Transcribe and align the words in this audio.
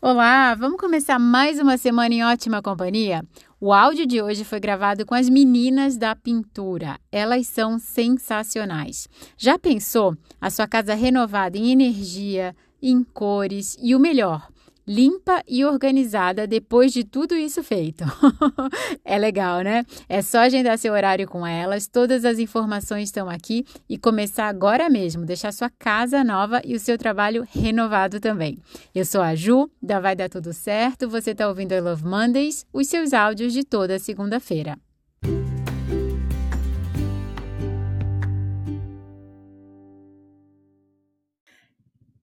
Olá, 0.00 0.54
vamos 0.54 0.78
começar 0.78 1.18
mais 1.18 1.58
uma 1.58 1.76
semana 1.76 2.14
em 2.14 2.24
ótima 2.24 2.62
companhia? 2.62 3.24
O 3.60 3.72
áudio 3.72 4.06
de 4.06 4.22
hoje 4.22 4.44
foi 4.44 4.60
gravado 4.60 5.04
com 5.04 5.12
as 5.12 5.28
meninas 5.28 5.96
da 5.96 6.14
pintura. 6.14 7.00
Elas 7.10 7.48
são 7.48 7.80
sensacionais. 7.80 9.08
Já 9.36 9.58
pensou 9.58 10.16
a 10.40 10.50
sua 10.50 10.68
casa 10.68 10.94
renovada 10.94 11.58
em 11.58 11.72
energia, 11.72 12.54
em 12.80 13.02
cores 13.02 13.76
e 13.82 13.92
o 13.96 13.98
melhor, 13.98 14.48
limpa 14.88 15.42
e 15.46 15.66
organizada 15.66 16.46
depois 16.46 16.94
de 16.94 17.04
tudo 17.04 17.36
isso 17.36 17.62
feito. 17.62 18.04
é 19.04 19.18
legal, 19.18 19.60
né? 19.60 19.84
É 20.08 20.22
só 20.22 20.38
agendar 20.38 20.78
seu 20.78 20.94
horário 20.94 21.28
com 21.28 21.46
elas, 21.46 21.86
todas 21.86 22.24
as 22.24 22.38
informações 22.38 23.04
estão 23.04 23.28
aqui 23.28 23.66
e 23.86 23.98
começar 23.98 24.48
agora 24.48 24.88
mesmo, 24.88 25.26
deixar 25.26 25.52
sua 25.52 25.68
casa 25.68 26.24
nova 26.24 26.62
e 26.64 26.74
o 26.74 26.80
seu 26.80 26.96
trabalho 26.96 27.46
renovado 27.50 28.18
também. 28.18 28.56
Eu 28.94 29.04
sou 29.04 29.20
a 29.20 29.34
Ju, 29.34 29.70
da 29.82 30.00
Vai 30.00 30.16
Dar 30.16 30.30
Tudo 30.30 30.54
Certo, 30.54 31.08
você 31.08 31.32
está 31.32 31.46
ouvindo 31.46 31.74
I 31.74 31.80
Love 31.80 32.04
Mondays, 32.04 32.64
os 32.72 32.88
seus 32.88 33.12
áudios 33.12 33.52
de 33.52 33.64
toda 33.64 33.98
segunda-feira. 33.98 34.78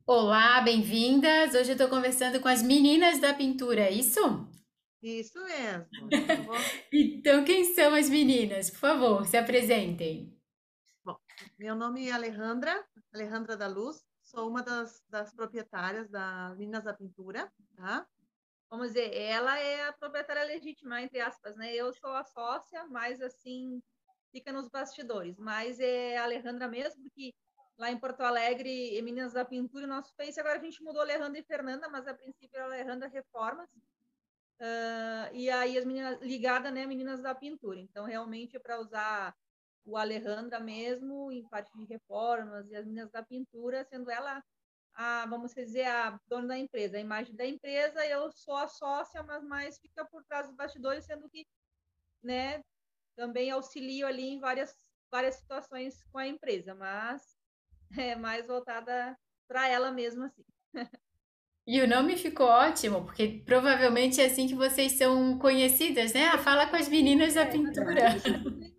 Olá, 0.07 0.61
bem-vindas! 0.61 1.55
Hoje 1.55 1.71
eu 1.71 1.73
estou 1.73 1.89
conversando 1.89 2.39
com 2.39 2.47
as 2.47 2.61
meninas 2.61 3.19
da 3.19 3.33
pintura, 3.33 3.81
é 3.81 3.91
isso? 3.91 4.21
Isso 5.01 5.43
mesmo. 5.43 5.87
então, 6.93 7.43
quem 7.43 7.73
são 7.73 7.91
as 7.95 8.07
meninas? 8.07 8.69
Por 8.69 8.77
favor, 8.77 9.25
se 9.25 9.35
apresentem. 9.35 10.39
Bom, 11.03 11.17
meu 11.57 11.73
nome 11.75 12.07
é 12.07 12.11
Alejandra, 12.11 12.85
Alejandra 13.11 13.57
da 13.57 13.65
Luz, 13.65 14.05
sou 14.21 14.47
uma 14.47 14.61
das, 14.61 15.03
das 15.09 15.33
proprietárias 15.33 16.07
da 16.07 16.53
Meninas 16.55 16.83
da 16.83 16.93
Pintura, 16.93 17.51
tá? 17.75 18.05
Vamos 18.69 18.89
dizer, 18.89 19.11
ela 19.11 19.57
é 19.57 19.87
a 19.87 19.93
proprietária 19.93 20.43
legítima, 20.43 21.01
entre 21.01 21.19
aspas, 21.19 21.55
né? 21.55 21.73
Eu 21.73 21.91
sou 21.91 22.11
a 22.11 22.23
sócia, 22.23 22.85
mas 22.91 23.19
assim, 23.21 23.81
fica 24.31 24.53
nos 24.53 24.69
bastidores. 24.69 25.35
Mas 25.39 25.79
é 25.79 26.15
a 26.17 26.25
Alejandra 26.25 26.67
mesmo, 26.67 27.01
porque 27.01 27.33
lá 27.77 27.91
em 27.91 27.99
Porto 27.99 28.21
Alegre, 28.21 29.01
Meninas 29.01 29.33
da 29.33 29.45
Pintura, 29.45 29.85
nosso 29.87 30.13
Face. 30.15 30.39
Agora 30.39 30.57
a 30.57 30.63
gente 30.63 30.81
mudou 30.83 31.01
Alejandra 31.01 31.39
e 31.39 31.43
Fernanda, 31.43 31.89
mas 31.89 32.07
a 32.07 32.13
princípio 32.13 32.57
era 32.57 32.65
Alejandra 32.65 33.07
Reformas. 33.07 33.69
Uh, 34.59 35.33
e 35.33 35.49
aí 35.49 35.77
as 35.77 35.85
meninas 35.85 36.21
ligadas, 36.21 36.73
né, 36.73 36.85
Meninas 36.85 37.21
da 37.21 37.35
Pintura. 37.35 37.79
Então, 37.79 38.05
realmente, 38.05 38.55
é 38.55 38.59
para 38.59 38.79
usar 38.79 39.35
o 39.83 39.97
Alejandra 39.97 40.59
mesmo 40.59 41.31
em 41.31 41.47
parte 41.47 41.71
de 41.77 41.85
reformas 41.85 42.69
e 42.69 42.75
as 42.75 42.85
Meninas 42.85 43.11
da 43.11 43.21
Pintura, 43.23 43.83
sendo 43.83 44.09
ela 44.09 44.41
a, 44.95 45.25
vamos 45.25 45.53
dizer, 45.53 45.85
a 45.85 46.19
dona 46.25 46.47
da 46.47 46.57
empresa, 46.57 46.97
a 46.97 47.01
imagem 47.01 47.35
da 47.35 47.45
empresa, 47.45 48.05
eu 48.05 48.31
sou 48.31 48.55
a 48.55 48.67
sócia, 48.67 49.21
mas 49.23 49.43
mais 49.43 49.77
fica 49.77 50.05
por 50.05 50.23
trás 50.23 50.47
dos 50.47 50.55
bastidores, 50.55 51.05
sendo 51.05 51.29
que, 51.29 51.45
né, 52.23 52.63
também 53.15 53.51
auxilio 53.51 54.07
ali 54.07 54.23
em 54.23 54.39
várias, 54.39 54.73
várias 55.11 55.35
situações 55.35 56.01
com 56.11 56.17
a 56.17 56.27
empresa, 56.27 56.73
mas 56.73 57.34
é 57.97 58.15
mais 58.15 58.47
voltada 58.47 59.17
para 59.47 59.67
ela 59.67 59.91
mesma, 59.91 60.27
assim. 60.27 60.43
E 61.67 61.81
o 61.81 61.87
nome 61.87 62.15
ficou 62.15 62.45
ótimo, 62.45 63.03
porque 63.05 63.41
provavelmente 63.43 64.21
é 64.21 64.25
assim 64.25 64.47
que 64.47 64.53
vocês 64.53 64.91
são 64.91 65.39
conhecidas, 65.39 66.13
né? 66.13 66.27
Ah, 66.27 66.37
fala 66.37 66.67
com 66.67 66.75
as 66.75 66.87
meninas 66.87 67.33
da 67.33 67.41
é, 67.41 67.45
pintura. 67.51 68.17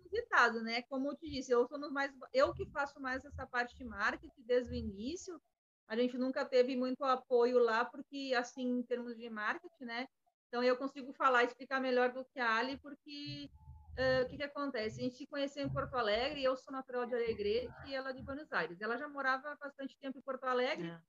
Inusitado, 0.09 0.61
né? 0.61 0.81
Como 0.83 1.09
eu 1.09 1.15
te 1.17 1.29
disse, 1.29 1.51
eu 1.51 1.67
sou 1.67 1.91
mais, 1.91 2.11
eu 2.33 2.53
que 2.53 2.65
faço 2.67 2.97
mais 3.01 3.25
essa 3.25 3.45
parte 3.45 3.75
de 3.75 3.83
marketing 3.83 4.41
desde 4.45 4.71
o 4.71 4.75
início. 4.75 5.37
A 5.85 5.97
gente 5.97 6.17
nunca 6.17 6.45
teve 6.45 6.77
muito 6.77 7.03
apoio 7.03 7.59
lá, 7.59 7.83
porque 7.83 8.33
assim, 8.37 8.79
em 8.79 8.83
termos 8.83 9.17
de 9.17 9.29
marketing, 9.29 9.83
né? 9.83 10.07
Então 10.47 10.63
eu 10.63 10.77
consigo 10.77 11.11
falar, 11.11 11.43
explicar 11.43 11.81
melhor 11.81 12.13
do 12.13 12.23
que 12.23 12.39
a 12.39 12.55
Ali, 12.55 12.77
porque 12.77 13.49
uh, 13.97 14.23
o 14.23 14.27
que, 14.27 14.37
que 14.37 14.43
acontece? 14.43 14.99
A 14.99 15.03
gente 15.03 15.15
se 15.15 15.27
conheceu 15.27 15.65
em 15.65 15.69
Porto 15.69 15.95
Alegre, 15.95 16.43
eu 16.43 16.55
sou 16.55 16.71
natural 16.71 17.05
de 17.05 17.15
Alegrete 17.15 17.73
e 17.87 17.95
ela 17.95 18.11
de 18.11 18.21
Buenos 18.21 18.51
Aires. 18.51 18.79
Ela 18.81 18.97
já 18.97 19.07
morava 19.07 19.55
bastante 19.55 19.97
tempo 19.99 20.17
em 20.17 20.21
Porto 20.21 20.45
Alegre. 20.45 20.89
É. 20.89 20.99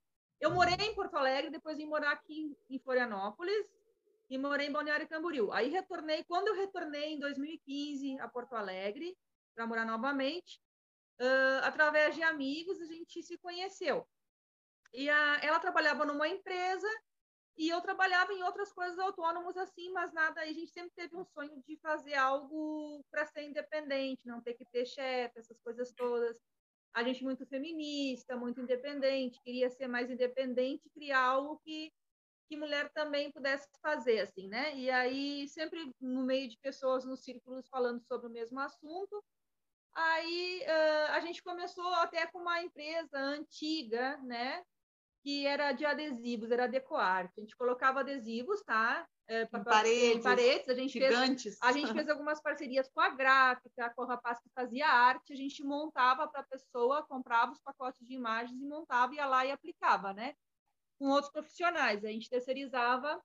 Eu 0.41 0.51
morei 0.53 0.75
em 0.75 0.95
Porto 0.95 1.17
Alegre, 1.17 1.51
depois 1.51 1.77
vim 1.77 1.87
morar 1.87 2.13
aqui 2.13 2.57
em 2.71 2.79
Florianópolis 2.79 3.67
e 4.31 4.39
morei 4.39 4.69
em 4.69 4.73
Balneário 4.73 5.09
Camboriú. 5.09 5.53
Aí 5.53 5.69
retornei, 5.69 6.25
quando 6.25 6.49
eu 6.49 6.55
retornei 6.55 7.15
em 7.15 7.19
2015 7.19 8.21
a 8.21 8.29
Porto 8.29 8.55
Alegre 8.55 9.17
para 9.55 9.67
morar 9.67 9.85
novamente, 9.85 10.61
uh, 11.21 11.65
através 11.65 12.15
de 12.15 12.23
amigos 12.23 12.81
a 12.81 12.87
gente 12.87 13.23
se 13.23 13.37
conheceu. 13.39 14.07
E 14.93 15.11
a, 15.11 15.41
ela 15.43 15.59
trabalhava 15.59 16.05
numa 16.05 16.29
empresa 16.29 16.89
e 17.59 17.69
eu 17.69 17.81
trabalhava 17.81 18.33
em 18.33 18.43
outras 18.45 18.73
coisas 18.73 18.99
autônomas 18.99 19.57
assim, 19.57 19.91
mas 19.91 20.13
nada. 20.13 20.41
A 20.41 20.47
gente 20.47 20.69
sempre 20.69 20.93
teve 20.95 21.17
um 21.17 21.25
sonho 21.25 21.61
de 21.67 21.77
fazer 21.79 22.15
algo 22.15 23.05
para 23.11 23.27
ser 23.27 23.43
independente, 23.43 24.25
não 24.25 24.41
ter 24.41 24.55
que 24.55 24.65
ter 24.67 24.87
chefe, 24.87 25.41
essas 25.41 25.59
coisas 25.59 25.93
todas. 25.93 26.39
A 26.95 27.03
gente 27.03 27.25
muito 27.25 27.45
feminista, 27.47 28.37
muito 28.37 28.61
independente, 28.61 29.43
queria 29.43 29.69
ser 29.71 29.89
mais 29.89 30.09
independente, 30.09 30.89
criar 30.91 31.21
algo 31.21 31.59
que 31.65 31.93
que 32.49 32.57
mulher 32.57 32.91
também 32.95 33.31
pudesse 33.31 33.69
fazer 33.83 34.21
assim, 34.21 34.49
né? 34.49 34.75
E 34.75 34.91
aí 34.91 35.47
sempre 35.49 35.93
no 36.01 36.25
meio 36.25 36.49
de 36.49 36.57
pessoas 36.59 37.05
nos 37.05 37.23
círculos 37.23 37.69
falando 37.69 38.01
sobre 38.01 38.27
o 38.27 38.31
mesmo 38.31 38.59
assunto. 38.59 39.23
Aí 39.93 40.63
uh, 40.63 41.13
a 41.13 41.21
gente 41.21 41.43
começou 41.43 41.87
até 41.95 42.27
com 42.27 42.39
uma 42.39 42.63
empresa 42.63 43.19
antiga, 43.19 44.17
né? 44.19 44.65
Que 45.29 45.47
era 45.47 45.73
de 45.73 45.85
adesivos, 45.85 46.51
era 46.51 46.67
decoarte. 46.67 47.35
A 47.37 47.41
gente 47.43 47.55
colocava 47.55 48.01
adesivos, 48.01 48.63
tá? 48.63 49.07
É, 49.29 49.43
em 49.43 49.63
paredes, 49.63 50.23
paredes. 50.23 50.69
A 50.71 50.75
gente 50.75 50.93
gigantes. 50.93 51.59
Fez, 51.59 51.59
a 51.61 51.71
gente 51.71 51.93
fez 51.93 52.09
algumas 52.09 52.41
parcerias 52.41 52.89
com 52.89 53.03
a 53.03 53.11
gráfica, 53.11 53.93
com 53.95 54.05
o 54.05 54.07
rapaz 54.07 54.39
que 54.41 54.49
fazia 54.55 54.89
arte. 54.89 55.35
A 55.35 55.37
gente 55.37 55.63
montava 55.63 56.27
para 56.29 56.41
a 56.41 56.45
pessoa, 56.45 57.03
comprava 57.03 57.53
os 57.53 57.61
pacotes 57.61 58.07
de 58.07 58.15
imagens 58.15 58.59
e 58.59 58.65
montava, 58.65 59.15
ia 59.15 59.27
lá 59.27 59.45
e 59.45 59.51
aplicava, 59.51 60.15
né? 60.15 60.33
Com 60.99 61.11
outros 61.11 61.31
profissionais. 61.31 62.03
A 62.07 62.09
gente 62.09 62.31
terceirizava. 62.31 63.23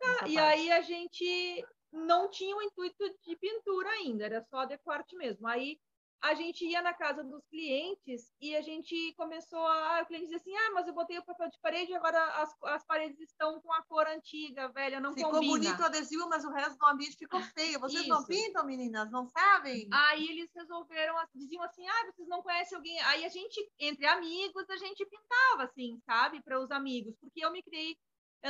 Tá? 0.00 0.26
E 0.26 0.38
aí 0.38 0.72
a 0.72 0.80
gente 0.80 1.62
não 1.92 2.30
tinha 2.30 2.56
o 2.56 2.62
intuito 2.62 3.04
de 3.22 3.36
pintura 3.36 3.90
ainda, 3.90 4.24
era 4.24 4.42
só 4.44 4.64
decoarte 4.64 5.14
mesmo. 5.14 5.46
Aí 5.46 5.78
a 6.24 6.32
gente 6.32 6.64
ia 6.64 6.80
na 6.80 6.94
casa 6.94 7.22
dos 7.22 7.44
clientes 7.48 8.32
e 8.40 8.56
a 8.56 8.62
gente 8.62 9.12
começou 9.14 9.58
a. 9.58 10.00
O 10.02 10.06
cliente 10.06 10.24
dizia 10.24 10.38
assim: 10.38 10.56
ah, 10.56 10.70
mas 10.72 10.88
eu 10.88 10.94
botei 10.94 11.18
o 11.18 11.24
papel 11.24 11.50
de 11.50 11.60
parede 11.60 11.92
e 11.92 11.94
agora 11.94 12.18
as, 12.40 12.50
as 12.62 12.84
paredes 12.84 13.20
estão 13.20 13.60
com 13.60 13.70
a 13.72 13.82
cor 13.82 14.06
antiga, 14.06 14.68
velha, 14.68 15.00
não 15.00 15.12
ficou 15.12 15.32
combina. 15.32 15.52
Ficou 15.52 15.70
bonito 15.70 15.82
o 15.82 15.84
adesivo, 15.84 16.28
mas 16.28 16.44
o 16.44 16.50
resto 16.50 16.78
do 16.78 16.86
ambiente 16.86 17.18
ficou 17.18 17.42
feio. 17.42 17.78
Vocês 17.78 18.00
Isso. 18.00 18.08
não 18.08 18.24
pintam, 18.24 18.64
meninas? 18.64 19.10
Não 19.10 19.26
sabem? 19.26 19.86
Aí 19.92 20.26
eles 20.26 20.50
resolveram, 20.54 21.14
diziam 21.34 21.62
assim: 21.62 21.86
ah, 21.86 22.06
vocês 22.06 22.26
não 22.26 22.42
conhecem 22.42 22.76
alguém. 22.76 22.98
Aí 23.02 23.24
a 23.24 23.28
gente, 23.28 23.60
entre 23.78 24.06
amigos, 24.06 24.68
a 24.70 24.76
gente 24.78 25.04
pintava, 25.04 25.64
assim, 25.64 26.00
sabe, 26.06 26.42
para 26.42 26.58
os 26.58 26.70
amigos, 26.70 27.14
porque 27.20 27.44
eu 27.44 27.52
me 27.52 27.62
criei 27.62 27.98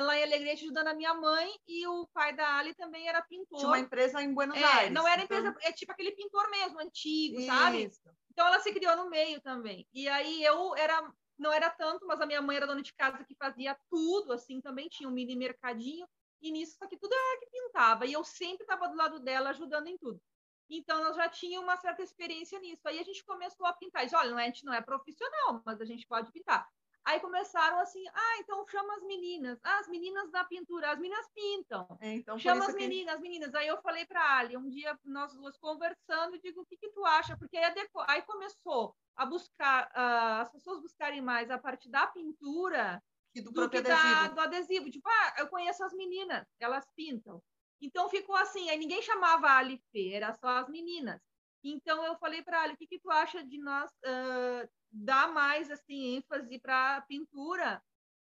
lá 0.00 0.18
em 0.18 0.24
Alegrete 0.24 0.64
ajudando 0.64 0.88
a 0.88 0.94
minha 0.94 1.14
mãe 1.14 1.54
e 1.68 1.86
o 1.86 2.06
pai 2.08 2.34
da 2.34 2.56
Ali 2.56 2.74
também 2.74 3.08
era 3.08 3.22
pintor. 3.22 3.58
Tinha 3.58 3.70
uma 3.70 3.78
empresa 3.78 4.20
em 4.22 4.34
Buenos 4.34 4.56
é, 4.56 4.64
Aires. 4.64 4.92
Não 4.92 5.06
era 5.06 5.22
então... 5.22 5.38
empresa, 5.38 5.56
é 5.62 5.72
tipo 5.72 5.92
aquele 5.92 6.12
pintor 6.12 6.50
mesmo, 6.50 6.80
antigo, 6.80 7.38
Isso. 7.38 7.46
sabe? 7.46 7.90
Então 8.30 8.46
ela 8.46 8.58
se 8.58 8.72
criou 8.72 8.96
no 8.96 9.08
meio 9.08 9.40
também. 9.40 9.86
E 9.92 10.08
aí 10.08 10.42
eu 10.42 10.74
era, 10.76 11.12
não 11.38 11.52
era 11.52 11.70
tanto, 11.70 12.06
mas 12.06 12.20
a 12.20 12.26
minha 12.26 12.42
mãe 12.42 12.56
era 12.56 12.66
dona 12.66 12.82
de 12.82 12.92
casa 12.92 13.24
que 13.24 13.36
fazia 13.36 13.78
tudo, 13.88 14.32
assim, 14.32 14.60
também 14.60 14.88
tinha 14.88 15.08
um 15.08 15.12
mini 15.12 15.36
mercadinho. 15.36 16.08
E 16.42 16.50
nisso, 16.50 16.76
só 16.76 16.86
que 16.86 16.98
tudo 16.98 17.14
era 17.14 17.40
que 17.40 17.46
pintava. 17.46 18.04
E 18.04 18.12
eu 18.12 18.24
sempre 18.24 18.64
estava 18.64 18.88
do 18.88 18.96
lado 18.96 19.20
dela 19.20 19.50
ajudando 19.50 19.86
em 19.86 19.96
tudo. 19.96 20.20
Então, 20.68 21.02
nós 21.02 21.16
já 21.16 21.28
tinha 21.28 21.60
uma 21.60 21.76
certa 21.76 22.02
experiência 22.02 22.58
nisso. 22.58 22.86
Aí 22.86 22.98
a 22.98 23.02
gente 23.02 23.24
começou 23.24 23.66
a 23.66 23.72
pintar. 23.72 24.04
Disse, 24.04 24.16
olha, 24.16 24.34
a 24.34 24.40
gente 24.42 24.64
não 24.64 24.74
é 24.74 24.80
profissional, 24.80 25.62
mas 25.64 25.80
a 25.80 25.84
gente 25.84 26.06
pode 26.06 26.30
pintar. 26.32 26.68
Aí 27.06 27.20
começaram 27.20 27.78
assim, 27.80 28.02
ah, 28.14 28.38
então 28.38 28.66
chama 28.66 28.96
as 28.96 29.02
meninas, 29.02 29.58
ah, 29.62 29.78
as 29.78 29.88
meninas 29.88 30.30
da 30.30 30.42
pintura, 30.44 30.90
as 30.90 30.98
meninas 30.98 31.28
pintam. 31.34 31.86
É, 32.00 32.14
então 32.14 32.38
chama 32.38 32.66
as 32.66 32.74
meninas, 32.74 33.12
que... 33.12 33.16
as 33.16 33.20
meninas. 33.20 33.54
Aí 33.54 33.66
eu 33.66 33.80
falei 33.82 34.06
para 34.06 34.38
Ali, 34.38 34.56
um 34.56 34.70
dia 34.70 34.98
nós 35.04 35.34
duas 35.34 35.58
conversando, 35.58 36.40
digo, 36.40 36.62
o 36.62 36.66
que, 36.66 36.78
que 36.78 36.88
tu 36.90 37.04
acha? 37.04 37.36
Porque 37.36 37.58
aí, 37.58 37.74
aí 38.08 38.22
começou 38.22 38.96
a 39.16 39.26
buscar, 39.26 39.86
uh, 39.88 40.42
as 40.42 40.50
pessoas 40.50 40.80
buscarem 40.80 41.20
mais 41.20 41.50
a 41.50 41.58
parte 41.58 41.90
da 41.90 42.06
pintura 42.06 43.02
e 43.34 43.42
do, 43.42 43.52
do 43.52 43.68
que 43.68 43.76
adesivo. 43.76 44.14
Da, 44.14 44.28
do 44.28 44.40
adesivo. 44.40 44.90
Tipo, 44.90 45.08
ah, 45.08 45.34
eu 45.38 45.48
conheço 45.48 45.84
as 45.84 45.92
meninas, 45.92 46.46
elas 46.58 46.86
pintam. 46.96 47.42
Então 47.82 48.08
ficou 48.08 48.34
assim, 48.36 48.70
aí 48.70 48.78
ninguém 48.78 49.02
chamava 49.02 49.48
a 49.48 49.58
Ali 49.58 49.78
Fê, 49.92 50.12
era 50.12 50.32
só 50.32 50.48
as 50.48 50.70
meninas. 50.70 51.20
Então 51.62 52.02
eu 52.04 52.16
falei 52.16 52.42
para 52.42 52.62
Ali, 52.62 52.74
o 52.74 52.76
que, 52.78 52.86
que 52.86 52.98
tu 52.98 53.10
acha 53.10 53.44
de 53.44 53.58
nós 53.58 53.90
uh, 53.90 54.68
dar 54.94 55.32
mais 55.32 55.70
assim 55.70 56.16
ênfase 56.16 56.58
para 56.60 56.96
a 56.96 57.00
pintura, 57.02 57.82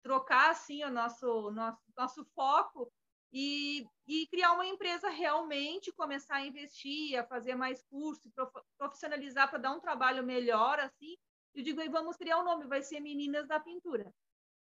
trocar 0.03 0.51
assim 0.51 0.83
o 0.83 0.91
nosso 0.91 1.51
nosso 1.51 1.79
nosso 1.95 2.25
foco 2.35 2.91
e, 3.31 3.85
e 4.07 4.27
criar 4.27 4.53
uma 4.53 4.65
empresa 4.65 5.09
realmente, 5.09 5.91
começar 5.93 6.37
a 6.37 6.45
investir, 6.45 7.17
a 7.17 7.23
fazer 7.23 7.55
mais 7.55 7.81
cursos, 7.83 8.31
profissionalizar 8.77 9.49
para 9.49 9.59
dar 9.59 9.71
um 9.71 9.79
trabalho 9.79 10.23
melhor 10.23 10.79
assim. 10.79 11.15
Eu 11.53 11.63
digo, 11.63 11.79
aí 11.79 11.89
vamos 11.89 12.17
criar 12.17 12.37
o 12.37 12.41
um 12.41 12.45
nome, 12.45 12.67
vai 12.67 12.81
ser 12.81 12.99
Meninas 12.99 13.47
da 13.47 13.59
Pintura. 13.59 14.13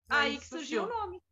Aí, 0.09 0.33
Aí 0.33 0.39
que 0.39 0.47
surgiu 0.47 0.85
o 0.85 0.89
nome. 0.89 1.23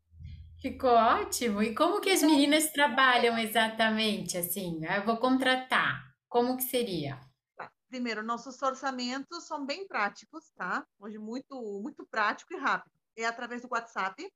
Ficou 0.60 0.90
ótimo. 0.90 1.62
E 1.62 1.74
como 1.74 2.00
que 2.00 2.10
as 2.10 2.22
meninas 2.22 2.72
trabalham 2.72 3.38
exatamente 3.38 4.36
assim? 4.36 4.80
Eu 4.84 5.04
vou 5.04 5.18
contratar. 5.18 6.14
Como 6.28 6.56
que 6.56 6.64
seria? 6.64 7.20
Primeiro, 7.88 8.22
nossos 8.22 8.60
orçamentos 8.62 9.44
são 9.44 9.64
bem 9.64 9.86
práticos, 9.86 10.50
tá? 10.56 10.86
Hoje 10.98 11.18
muito 11.18 11.54
muito 11.80 12.04
prático 12.06 12.52
e 12.52 12.56
rápido. 12.56 12.94
É 13.16 13.24
através 13.24 13.62
do 13.62 13.68
WhatsApp, 13.70 14.28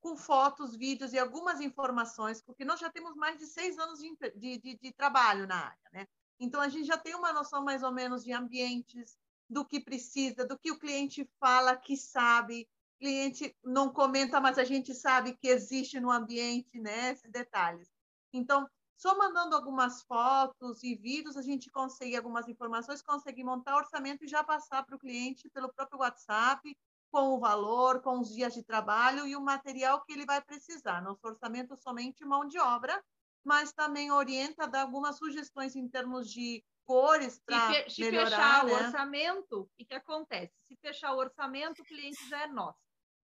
com 0.00 0.16
fotos, 0.16 0.76
vídeos 0.76 1.12
e 1.12 1.18
algumas 1.18 1.60
informações, 1.60 2.42
porque 2.42 2.64
nós 2.64 2.78
já 2.78 2.90
temos 2.90 3.16
mais 3.16 3.38
de 3.38 3.46
seis 3.46 3.78
anos 3.78 3.98
de, 3.98 4.14
de, 4.36 4.58
de, 4.58 4.78
de 4.78 4.92
trabalho 4.92 5.46
na 5.46 5.66
área, 5.66 5.90
né? 5.92 6.06
Então 6.38 6.60
a 6.60 6.68
gente 6.68 6.86
já 6.86 6.98
tem 6.98 7.14
uma 7.14 7.32
noção 7.32 7.64
mais 7.64 7.82
ou 7.82 7.92
menos 7.92 8.22
de 8.22 8.32
ambientes, 8.32 9.16
do 9.48 9.64
que 9.64 9.80
precisa, 9.80 10.44
do 10.44 10.58
que 10.58 10.70
o 10.70 10.78
cliente 10.78 11.28
fala 11.38 11.76
que 11.76 11.96
sabe, 11.96 12.68
cliente 12.98 13.56
não 13.62 13.92
comenta, 13.92 14.40
mas 14.40 14.58
a 14.58 14.64
gente 14.64 14.94
sabe 14.94 15.36
que 15.36 15.48
existe 15.48 16.00
no 16.00 16.10
ambiente, 16.10 16.78
né? 16.80 17.12
Esses 17.12 17.30
detalhes. 17.30 17.88
Então, 18.32 18.68
só 18.96 19.16
mandando 19.16 19.56
algumas 19.56 20.02
fotos 20.02 20.82
e 20.82 20.94
vídeos, 20.94 21.36
a 21.36 21.42
gente 21.42 21.70
consegue 21.70 22.16
algumas 22.16 22.48
informações, 22.48 23.02
consegue 23.02 23.42
montar 23.42 23.76
orçamento 23.76 24.24
e 24.24 24.28
já 24.28 24.42
passar 24.42 24.84
para 24.84 24.96
o 24.96 24.98
cliente 24.98 25.48
pelo 25.50 25.72
próprio 25.72 26.00
WhatsApp, 26.00 26.76
com 27.10 27.34
o 27.34 27.38
valor, 27.38 28.02
com 28.02 28.18
os 28.18 28.34
dias 28.34 28.54
de 28.54 28.62
trabalho 28.62 29.26
e 29.26 29.36
o 29.36 29.40
material 29.40 30.02
que 30.04 30.12
ele 30.12 30.26
vai 30.26 30.40
precisar. 30.40 31.02
Nosso 31.02 31.20
orçamento 31.22 31.76
somente 31.76 32.24
mão 32.24 32.46
de 32.46 32.58
obra, 32.58 33.02
mas 33.44 33.72
também 33.72 34.10
orienta, 34.10 34.66
dá 34.66 34.82
algumas 34.82 35.16
sugestões 35.18 35.76
em 35.76 35.88
termos 35.88 36.28
de 36.30 36.64
cores 36.84 37.40
para 37.44 37.68
melhorar. 37.68 37.90
Se 37.90 38.10
fechar 38.10 38.64
né? 38.64 38.72
o 38.72 38.76
orçamento, 38.76 39.60
o 39.60 39.68
que, 39.76 39.84
que 39.84 39.94
acontece? 39.94 40.52
Se 40.66 40.76
fechar 40.76 41.12
o 41.12 41.18
orçamento, 41.18 41.82
o 41.82 41.84
cliente 41.84 42.28
já 42.28 42.42
é 42.42 42.46
nosso. 42.46 42.78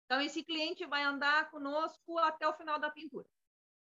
Então, 0.06 0.22
esse 0.22 0.44
cliente 0.44 0.86
vai 0.86 1.04
andar 1.04 1.50
conosco 1.50 2.18
até 2.20 2.48
o 2.48 2.54
final 2.54 2.80
da 2.80 2.92
pintura. 2.92 3.28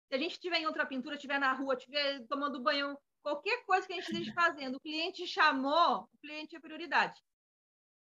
Se 0.09 0.15
a 0.15 0.19
gente 0.19 0.33
estiver 0.33 0.59
em 0.59 0.67
outra 0.67 0.87
pintura, 0.87 1.17
estiver 1.17 1.39
na 1.39 1.53
rua, 1.53 1.75
estiver 1.75 2.25
tomando 2.29 2.63
banho, 2.63 2.97
qualquer 3.23 3.65
coisa 3.65 3.87
que 3.87 3.93
a 3.93 3.97
gente 3.97 4.11
esteja 4.11 4.33
fazendo, 4.35 4.77
o 4.77 4.81
cliente 4.81 5.27
chamou, 5.27 6.09
o 6.13 6.19
cliente 6.21 6.57
é 6.57 6.61
prioridade. 6.61 7.21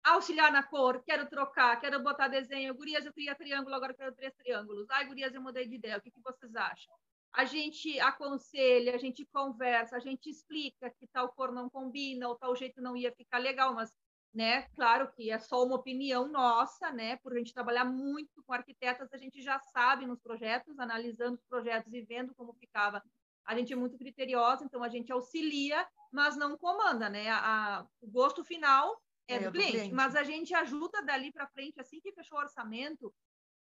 Auxiliar 0.04 0.52
na 0.52 0.62
cor, 0.62 1.04
quero 1.04 1.28
trocar, 1.28 1.80
quero 1.80 2.02
botar 2.04 2.28
desenho. 2.28 2.76
Gurias, 2.76 3.06
eu 3.06 3.14
queria 3.14 3.36
triângulo, 3.36 3.76
agora 3.76 3.94
quero 3.94 4.14
três 4.14 4.34
triângulos. 4.36 4.88
Ai, 4.92 5.06
gurias, 5.08 5.34
eu 5.34 5.42
mudei 5.42 5.68
de 5.68 5.76
ideia. 5.76 5.98
O 5.98 6.02
que, 6.02 6.12
que 6.12 6.22
vocês 6.22 6.56
acham? 6.56 6.94
a 7.36 7.44
gente 7.44 8.00
aconselha, 8.00 8.96
a 8.96 8.98
gente 8.98 9.26
conversa, 9.26 9.98
a 9.98 10.00
gente 10.00 10.30
explica 10.30 10.90
que 10.90 11.06
tal 11.08 11.30
cor 11.34 11.52
não 11.52 11.70
combina 11.70 12.30
ou 12.30 12.36
tal 12.36 12.56
jeito 12.56 12.82
não 12.82 12.96
ia 12.96 13.12
ficar 13.12 13.40
legal, 13.40 13.74
mas, 13.74 13.92
né, 14.36 14.64
claro 14.76 15.10
que 15.14 15.32
é 15.32 15.40
só 15.40 15.64
uma 15.64 15.78
opinião 15.78 16.28
nossa, 16.28 16.92
né, 16.92 17.16
por 17.18 17.34
a 17.34 17.38
gente 17.38 17.54
trabalhar 17.54 17.86
muito 17.86 18.44
com 18.44 18.54
arquitetas, 18.54 19.14
a 19.14 19.18
gente 19.18 19.42
já 19.42 19.58
sabe 19.60 20.06
nos 20.06 20.20
projetos, 20.20 20.78
analisando 20.78 21.36
os 21.36 21.46
projetos 21.46 21.94
e 21.94 22.02
vendo 22.02 22.36
como 22.36 22.54
ficava. 22.54 23.02
A 23.46 23.56
gente 23.56 23.72
é 23.72 23.76
muito 23.76 23.98
criteriosa, 23.98 24.66
então 24.66 24.84
a 24.84 24.90
gente 24.90 25.12
auxilia, 25.12 25.88
mas 26.12 26.36
não 26.36 26.58
comanda, 26.58 27.08
né? 27.08 27.30
A, 27.30 27.80
a 27.80 27.88
o 28.02 28.08
gosto 28.08 28.44
final 28.44 29.02
é, 29.28 29.36
é 29.36 29.40
do, 29.40 29.52
cliente, 29.52 29.72
cliente, 29.72 29.94
mas 29.94 30.16
a 30.16 30.24
gente 30.24 30.54
ajuda 30.54 31.02
dali 31.02 31.32
para 31.32 31.48
frente, 31.48 31.80
assim 31.80 32.02
que 32.02 32.12
fechou 32.12 32.38
o 32.38 32.42
orçamento, 32.42 33.14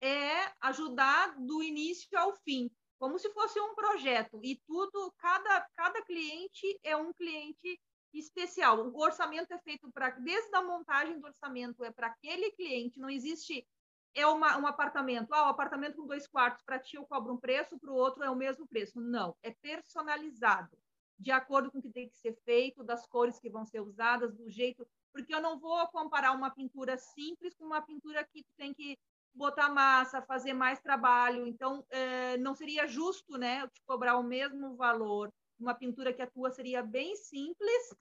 é 0.01 0.53
ajudar 0.61 1.37
do 1.39 1.63
início 1.63 2.19
ao 2.19 2.33
fim 2.33 2.71
como 2.99 3.19
se 3.19 3.31
fosse 3.33 3.61
um 3.61 3.75
projeto 3.75 4.41
e 4.43 4.57
tudo, 4.67 5.13
cada, 5.19 5.69
cada 5.77 6.03
cliente 6.03 6.79
é 6.83 6.97
um 6.97 7.13
cliente 7.13 7.81
especial. 8.19 8.89
O 8.89 9.01
orçamento 9.01 9.53
é 9.53 9.59
feito 9.59 9.91
para, 9.93 10.11
desde 10.11 10.55
a 10.55 10.63
montagem 10.63 11.19
do 11.19 11.27
orçamento, 11.27 11.85
é 11.85 11.91
para 11.91 12.09
aquele 12.09 12.51
cliente, 12.53 13.01
não 13.01 13.11
existe 13.11 13.67
é 14.15 14.27
uma, 14.27 14.57
um 14.57 14.67
apartamento, 14.67 15.35
ah, 15.35 15.43
o 15.43 15.47
um 15.47 15.51
apartamento 15.51 15.97
com 15.97 16.07
dois 16.07 16.27
quartos, 16.27 16.65
para 16.65 16.79
ti 16.79 16.97
eu 16.97 17.05
cobro 17.05 17.35
um 17.35 17.37
preço, 17.37 17.79
para 17.79 17.91
o 17.91 17.95
outro 17.95 18.25
é 18.25 18.31
o 18.31 18.35
mesmo 18.35 18.67
preço. 18.67 18.99
Não, 18.99 19.37
é 19.43 19.51
personalizado, 19.51 20.75
de 21.19 21.31
acordo 21.31 21.71
com 21.71 21.79
o 21.79 21.83
que 21.83 21.91
tem 21.91 22.09
que 22.09 22.17
ser 22.17 22.35
feito, 22.43 22.83
das 22.83 23.07
cores 23.07 23.39
que 23.39 23.51
vão 23.51 23.67
ser 23.67 23.81
usadas, 23.81 24.35
do 24.35 24.49
jeito, 24.49 24.89
porque 25.13 25.35
eu 25.35 25.41
não 25.41 25.59
vou 25.59 25.87
comparar 25.89 26.33
uma 26.33 26.51
pintura 26.51 26.97
simples 26.97 27.55
com 27.55 27.67
uma 27.67 27.83
pintura 27.83 28.25
que 28.25 28.43
tem 28.57 28.73
que 28.73 28.99
botar 29.35 29.69
massa, 29.69 30.23
fazer 30.23 30.55
mais 30.55 30.81
trabalho. 30.81 31.47
Então, 31.47 31.85
é, 31.91 32.39
não 32.39 32.55
seria 32.55 32.87
justo, 32.87 33.37
né, 33.37 33.67
te 33.69 33.83
cobrar 33.85 34.17
o 34.17 34.23
mesmo 34.23 34.75
valor 34.77 35.31
uma 35.59 35.75
pintura 35.75 36.13
que 36.13 36.23
a 36.23 36.31
tua 36.31 36.51
seria 36.51 36.83
bem 36.83 37.17
simples, 37.17 37.95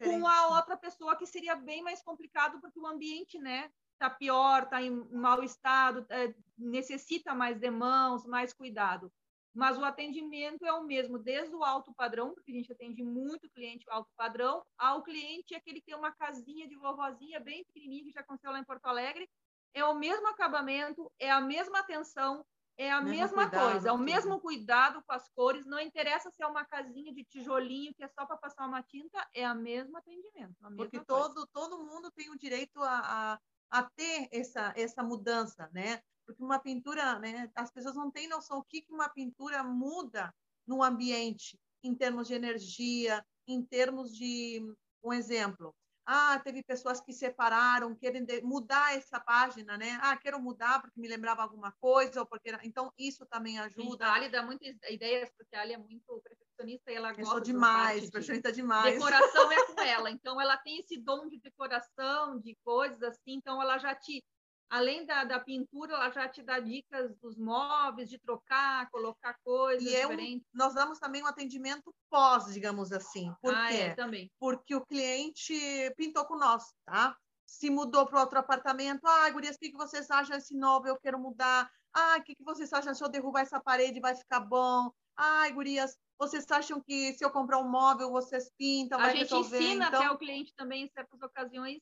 é 0.00 0.18
com 0.18 0.26
a 0.26 0.56
outra 0.56 0.76
pessoa 0.76 1.16
que 1.16 1.26
seria 1.26 1.54
bem 1.54 1.82
mais 1.82 2.02
complicado 2.02 2.60
porque 2.60 2.78
o 2.78 2.86
ambiente, 2.86 3.38
né, 3.38 3.70
tá 3.98 4.10
pior, 4.10 4.68
tá 4.68 4.82
em 4.82 4.90
mau 5.10 5.42
estado, 5.42 6.06
é, 6.10 6.34
necessita 6.56 7.34
mais 7.34 7.58
de 7.58 7.70
mãos, 7.70 8.26
mais 8.26 8.52
cuidado. 8.52 9.12
Mas 9.54 9.78
o 9.78 9.84
atendimento 9.84 10.66
é 10.66 10.72
o 10.72 10.84
mesmo, 10.84 11.18
desde 11.18 11.54
o 11.54 11.64
alto 11.64 11.94
padrão, 11.94 12.34
porque 12.34 12.52
a 12.52 12.54
gente 12.54 12.70
atende 12.70 13.02
muito 13.02 13.48
cliente 13.48 13.86
alto 13.88 14.10
padrão, 14.14 14.62
ao 14.76 15.02
cliente 15.02 15.54
aquele 15.54 15.80
que 15.80 15.86
tem 15.86 15.94
uma 15.94 16.12
casinha 16.12 16.68
de 16.68 16.76
vovozinha 16.76 17.40
bem 17.40 17.64
pequenininha 17.64 18.04
que 18.04 18.12
já 18.12 18.20
aconteceu 18.20 18.50
lá 18.52 18.58
em 18.58 18.64
Porto 18.64 18.84
Alegre, 18.84 19.26
é 19.72 19.82
o 19.84 19.94
mesmo 19.94 20.26
acabamento, 20.28 21.10
é 21.18 21.30
a 21.30 21.40
mesma 21.40 21.78
atenção, 21.78 22.44
é 22.78 22.90
a 22.90 23.00
mesmo 23.00 23.36
mesma 23.36 23.50
coisa, 23.50 23.88
é 23.88 23.92
o 23.92 23.98
mesmo 23.98 24.40
cuidado 24.40 25.02
com 25.02 25.12
as 25.12 25.28
cores, 25.30 25.64
não 25.64 25.80
interessa 25.80 26.30
se 26.30 26.42
é 26.42 26.46
uma 26.46 26.64
casinha 26.64 27.12
de 27.12 27.24
tijolinho 27.24 27.94
que 27.94 28.04
é 28.04 28.08
só 28.08 28.26
para 28.26 28.36
passar 28.36 28.66
uma 28.66 28.82
tinta, 28.82 29.26
é 29.34 29.44
a 29.44 29.54
mesmo 29.54 29.96
atendimento. 29.96 30.54
Porque 30.76 31.00
todo, 31.00 31.46
todo 31.46 31.84
mundo 31.84 32.10
tem 32.10 32.30
o 32.30 32.38
direito 32.38 32.82
a, 32.82 32.98
a, 32.98 33.40
a, 33.70 33.82
ter 33.82 34.28
essa, 34.30 34.74
essa 34.76 35.02
mudança, 35.02 35.70
né? 35.72 36.00
Porque 36.26 36.42
uma 36.42 36.58
pintura, 36.58 37.18
né? 37.18 37.50
As 37.54 37.70
pessoas 37.70 37.94
não 37.94 38.10
têm 38.10 38.28
noção 38.28 38.58
o 38.58 38.64
que, 38.64 38.82
que 38.82 38.92
uma 38.92 39.08
pintura 39.08 39.62
muda 39.62 40.34
no 40.66 40.82
ambiente, 40.82 41.58
em 41.82 41.94
termos 41.94 42.26
de 42.26 42.34
energia, 42.34 43.24
em 43.46 43.64
termos 43.64 44.14
de 44.14 44.60
um 45.02 45.12
exemplo. 45.12 45.74
Ah, 46.08 46.38
teve 46.38 46.62
pessoas 46.62 47.00
que 47.00 47.12
separaram, 47.12 47.94
querem 47.96 48.24
mudar 48.44 48.96
essa 48.96 49.18
página, 49.18 49.76
né? 49.76 49.98
Ah, 50.00 50.16
quero 50.16 50.40
mudar 50.40 50.80
porque 50.80 51.00
me 51.00 51.08
lembrava 51.08 51.42
alguma 51.42 51.72
coisa, 51.80 52.20
ou 52.20 52.26
porque 52.26 52.56
então 52.62 52.92
isso 52.96 53.26
também 53.26 53.58
ajuda. 53.58 54.06
A 54.06 54.14
Ali 54.14 54.28
dá 54.28 54.42
muitas 54.42 54.76
ideias 54.88 55.30
porque 55.36 55.56
a 55.56 55.62
Ali 55.62 55.72
é 55.72 55.78
muito 55.78 56.22
perfeccionista 56.22 56.92
e 56.92 56.94
ela 56.94 57.08
gosta. 57.08 57.22
Eu 57.22 57.26
sou 57.26 57.40
demais, 57.40 58.00
perfeccionista 58.02 58.50
de 58.50 58.56
demais. 58.56 58.94
Decoração 58.94 59.50
é 59.50 59.66
com 59.66 59.80
ela, 59.80 60.10
então 60.10 60.40
ela 60.40 60.56
tem 60.56 60.78
esse 60.78 60.96
dom 60.96 61.28
de 61.28 61.40
decoração, 61.40 62.38
de 62.38 62.56
coisas 62.64 63.02
assim, 63.02 63.34
então 63.34 63.60
ela 63.60 63.76
já 63.78 63.92
te 63.94 64.22
além 64.68 65.06
da, 65.06 65.24
da 65.24 65.40
pintura, 65.40 65.94
ela 65.94 66.10
já 66.10 66.28
te 66.28 66.42
dá 66.42 66.58
dicas 66.58 67.16
dos 67.18 67.36
móveis, 67.36 68.08
de 68.08 68.18
trocar, 68.18 68.90
colocar 68.90 69.36
coisas 69.44 69.82
e 69.82 69.94
diferentes. 69.94 70.48
nós 70.52 70.74
damos 70.74 70.98
também 70.98 71.22
um 71.22 71.26
atendimento 71.26 71.94
pós, 72.10 72.52
digamos 72.52 72.92
assim. 72.92 73.32
Por 73.40 73.54
ah, 73.54 73.68
quê? 73.68 73.76
É, 73.76 73.94
também. 73.94 74.30
Porque 74.38 74.74
o 74.74 74.84
cliente 74.84 75.54
pintou 75.96 76.24
com 76.24 76.36
nós, 76.36 76.74
tá? 76.84 77.16
Se 77.46 77.70
mudou 77.70 78.06
para 78.06 78.20
outro 78.20 78.38
apartamento, 78.38 79.06
ah, 79.06 79.30
gurias, 79.30 79.56
o 79.56 79.58
que 79.58 79.72
vocês 79.72 80.10
acham 80.10 80.36
desse 80.36 80.56
novo? 80.56 80.88
Eu 80.88 80.98
quero 80.98 81.18
mudar. 81.18 81.70
Ah, 81.94 82.16
o 82.18 82.22
que 82.22 82.36
vocês 82.40 82.72
acham 82.72 82.94
se 82.94 83.02
eu 83.02 83.08
derrubar 83.08 83.42
essa 83.42 83.60
parede 83.60 84.00
vai 84.00 84.14
ficar 84.14 84.40
bom? 84.40 84.90
Ai, 85.16 85.52
gurias, 85.52 85.96
vocês 86.18 86.44
acham 86.50 86.80
que 86.80 87.14
se 87.14 87.24
eu 87.24 87.30
comprar 87.30 87.58
um 87.58 87.68
móvel, 87.68 88.10
vocês 88.10 88.50
pintam, 88.58 88.98
A 88.98 89.10
gente 89.10 89.20
resolver? 89.20 89.58
ensina 89.58 89.86
então... 89.86 90.00
até 90.00 90.10
o 90.10 90.18
cliente 90.18 90.52
também, 90.54 90.84
em 90.84 90.88
certas 90.88 91.22
ocasiões, 91.22 91.80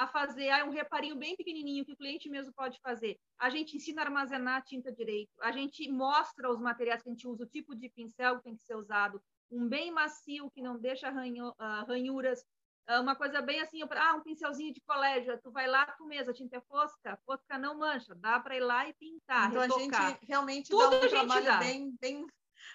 a 0.00 0.06
fazer 0.06 0.48
ah, 0.48 0.64
um 0.64 0.70
reparinho 0.70 1.14
bem 1.14 1.36
pequenininho 1.36 1.84
que 1.84 1.92
o 1.92 1.96
cliente 1.96 2.30
mesmo 2.30 2.50
pode 2.54 2.80
fazer. 2.80 3.18
A 3.38 3.50
gente 3.50 3.76
ensina 3.76 4.00
a 4.00 4.06
armazenar 4.06 4.56
a 4.56 4.62
tinta 4.62 4.90
direito. 4.90 5.30
A 5.42 5.52
gente 5.52 5.86
mostra 5.90 6.50
os 6.50 6.58
materiais 6.58 7.02
que 7.02 7.10
a 7.10 7.12
gente 7.12 7.28
usa, 7.28 7.44
o 7.44 7.46
tipo 7.46 7.74
de 7.74 7.86
pincel 7.90 8.38
que 8.38 8.44
tem 8.44 8.56
que 8.56 8.62
ser 8.62 8.76
usado, 8.76 9.22
um 9.50 9.68
bem 9.68 9.90
macio 9.92 10.50
que 10.52 10.62
não 10.62 10.78
deixa 10.78 11.10
ranho, 11.10 11.48
uh, 11.50 11.84
ranhuras, 11.86 12.40
uh, 12.88 13.02
uma 13.02 13.14
coisa 13.14 13.42
bem 13.42 13.60
assim, 13.60 13.82
ah, 13.82 14.14
um 14.14 14.22
pincelzinho 14.22 14.72
de 14.72 14.80
colégio, 14.80 15.38
tu 15.42 15.50
vai 15.50 15.66
lá, 15.66 15.84
tu 15.98 16.06
mesmo, 16.06 16.30
a 16.30 16.34
tinta 16.34 16.56
é 16.56 16.60
fosca, 16.62 17.18
fosca 17.26 17.58
não 17.58 17.76
mancha, 17.76 18.14
dá 18.14 18.40
para 18.40 18.56
ir 18.56 18.60
lá 18.60 18.88
e 18.88 18.94
pintar, 18.94 19.50
então 19.50 19.60
retocar. 19.60 20.02
a 20.02 20.08
gente 20.12 20.26
realmente 20.26 20.70
Tudo 20.70 20.98
dá 20.98 21.06
um 21.06 21.10
trabalho 21.10 21.44
dá. 21.44 21.58
bem, 21.58 21.94
bem, 22.00 22.26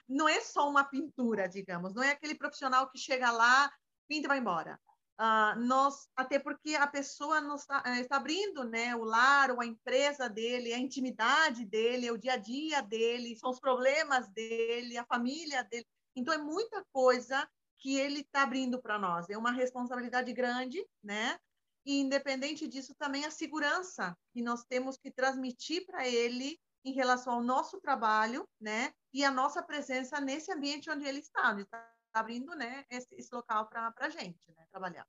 não 0.07 0.29
é 0.29 0.41
só 0.41 0.69
uma 0.69 0.83
pintura, 0.83 1.49
digamos, 1.49 1.95
não 1.95 2.03
é 2.03 2.11
aquele 2.11 2.35
profissional 2.35 2.87
que 2.87 2.99
chega 2.99 3.31
lá, 3.31 3.71
pinta 4.07 4.27
e 4.27 4.29
vai 4.29 4.37
embora. 4.37 4.79
Uh, 5.19 5.57
nós, 5.61 6.09
até 6.15 6.37
porque 6.37 6.75
a 6.75 6.85
pessoa 6.85 7.39
está, 7.55 7.81
uh, 7.87 8.01
está 8.01 8.17
abrindo 8.17 8.65
né, 8.65 8.93
o 8.95 9.03
lar, 9.03 9.49
ou 9.49 9.61
a 9.61 9.65
empresa 9.65 10.27
dele, 10.27 10.73
a 10.73 10.77
intimidade 10.77 11.63
dele, 11.63 12.11
o 12.11 12.17
dia 12.17 12.33
a 12.33 12.37
dia 12.37 12.81
dele, 12.81 13.37
são 13.37 13.49
os 13.49 13.59
problemas 13.59 14.27
dele, 14.29 14.97
a 14.97 15.05
família 15.05 15.63
dele. 15.63 15.87
Então, 16.15 16.33
é 16.33 16.37
muita 16.37 16.83
coisa 16.91 17.47
que 17.79 17.97
ele 17.97 18.21
está 18.21 18.43
abrindo 18.43 18.81
para 18.81 18.99
nós. 18.99 19.29
É 19.29 19.37
uma 19.37 19.51
responsabilidade 19.51 20.33
grande, 20.33 20.85
né? 21.03 21.37
E, 21.85 22.01
independente 22.01 22.67
disso, 22.67 22.95
também 22.95 23.25
a 23.25 23.31
segurança 23.31 24.17
que 24.33 24.41
nós 24.41 24.63
temos 24.65 24.97
que 24.97 25.11
transmitir 25.11 25.85
para 25.85 26.07
ele 26.07 26.59
em 26.83 26.93
relação 26.93 27.33
ao 27.33 27.43
nosso 27.43 27.79
trabalho, 27.79 28.47
né? 28.59 28.91
E 29.13 29.23
a 29.23 29.31
nossa 29.31 29.61
presença 29.61 30.19
nesse 30.19 30.51
ambiente 30.51 30.89
onde 30.89 31.05
ele 31.05 31.19
está, 31.19 31.51
onde 31.51 31.61
está 31.61 31.93
abrindo 32.15 32.55
né, 32.55 32.85
esse, 32.89 33.13
esse 33.15 33.35
local 33.35 33.67
para 33.67 33.93
a 33.97 34.09
gente 34.09 34.51
né, 34.53 34.65
trabalhar. 34.71 35.05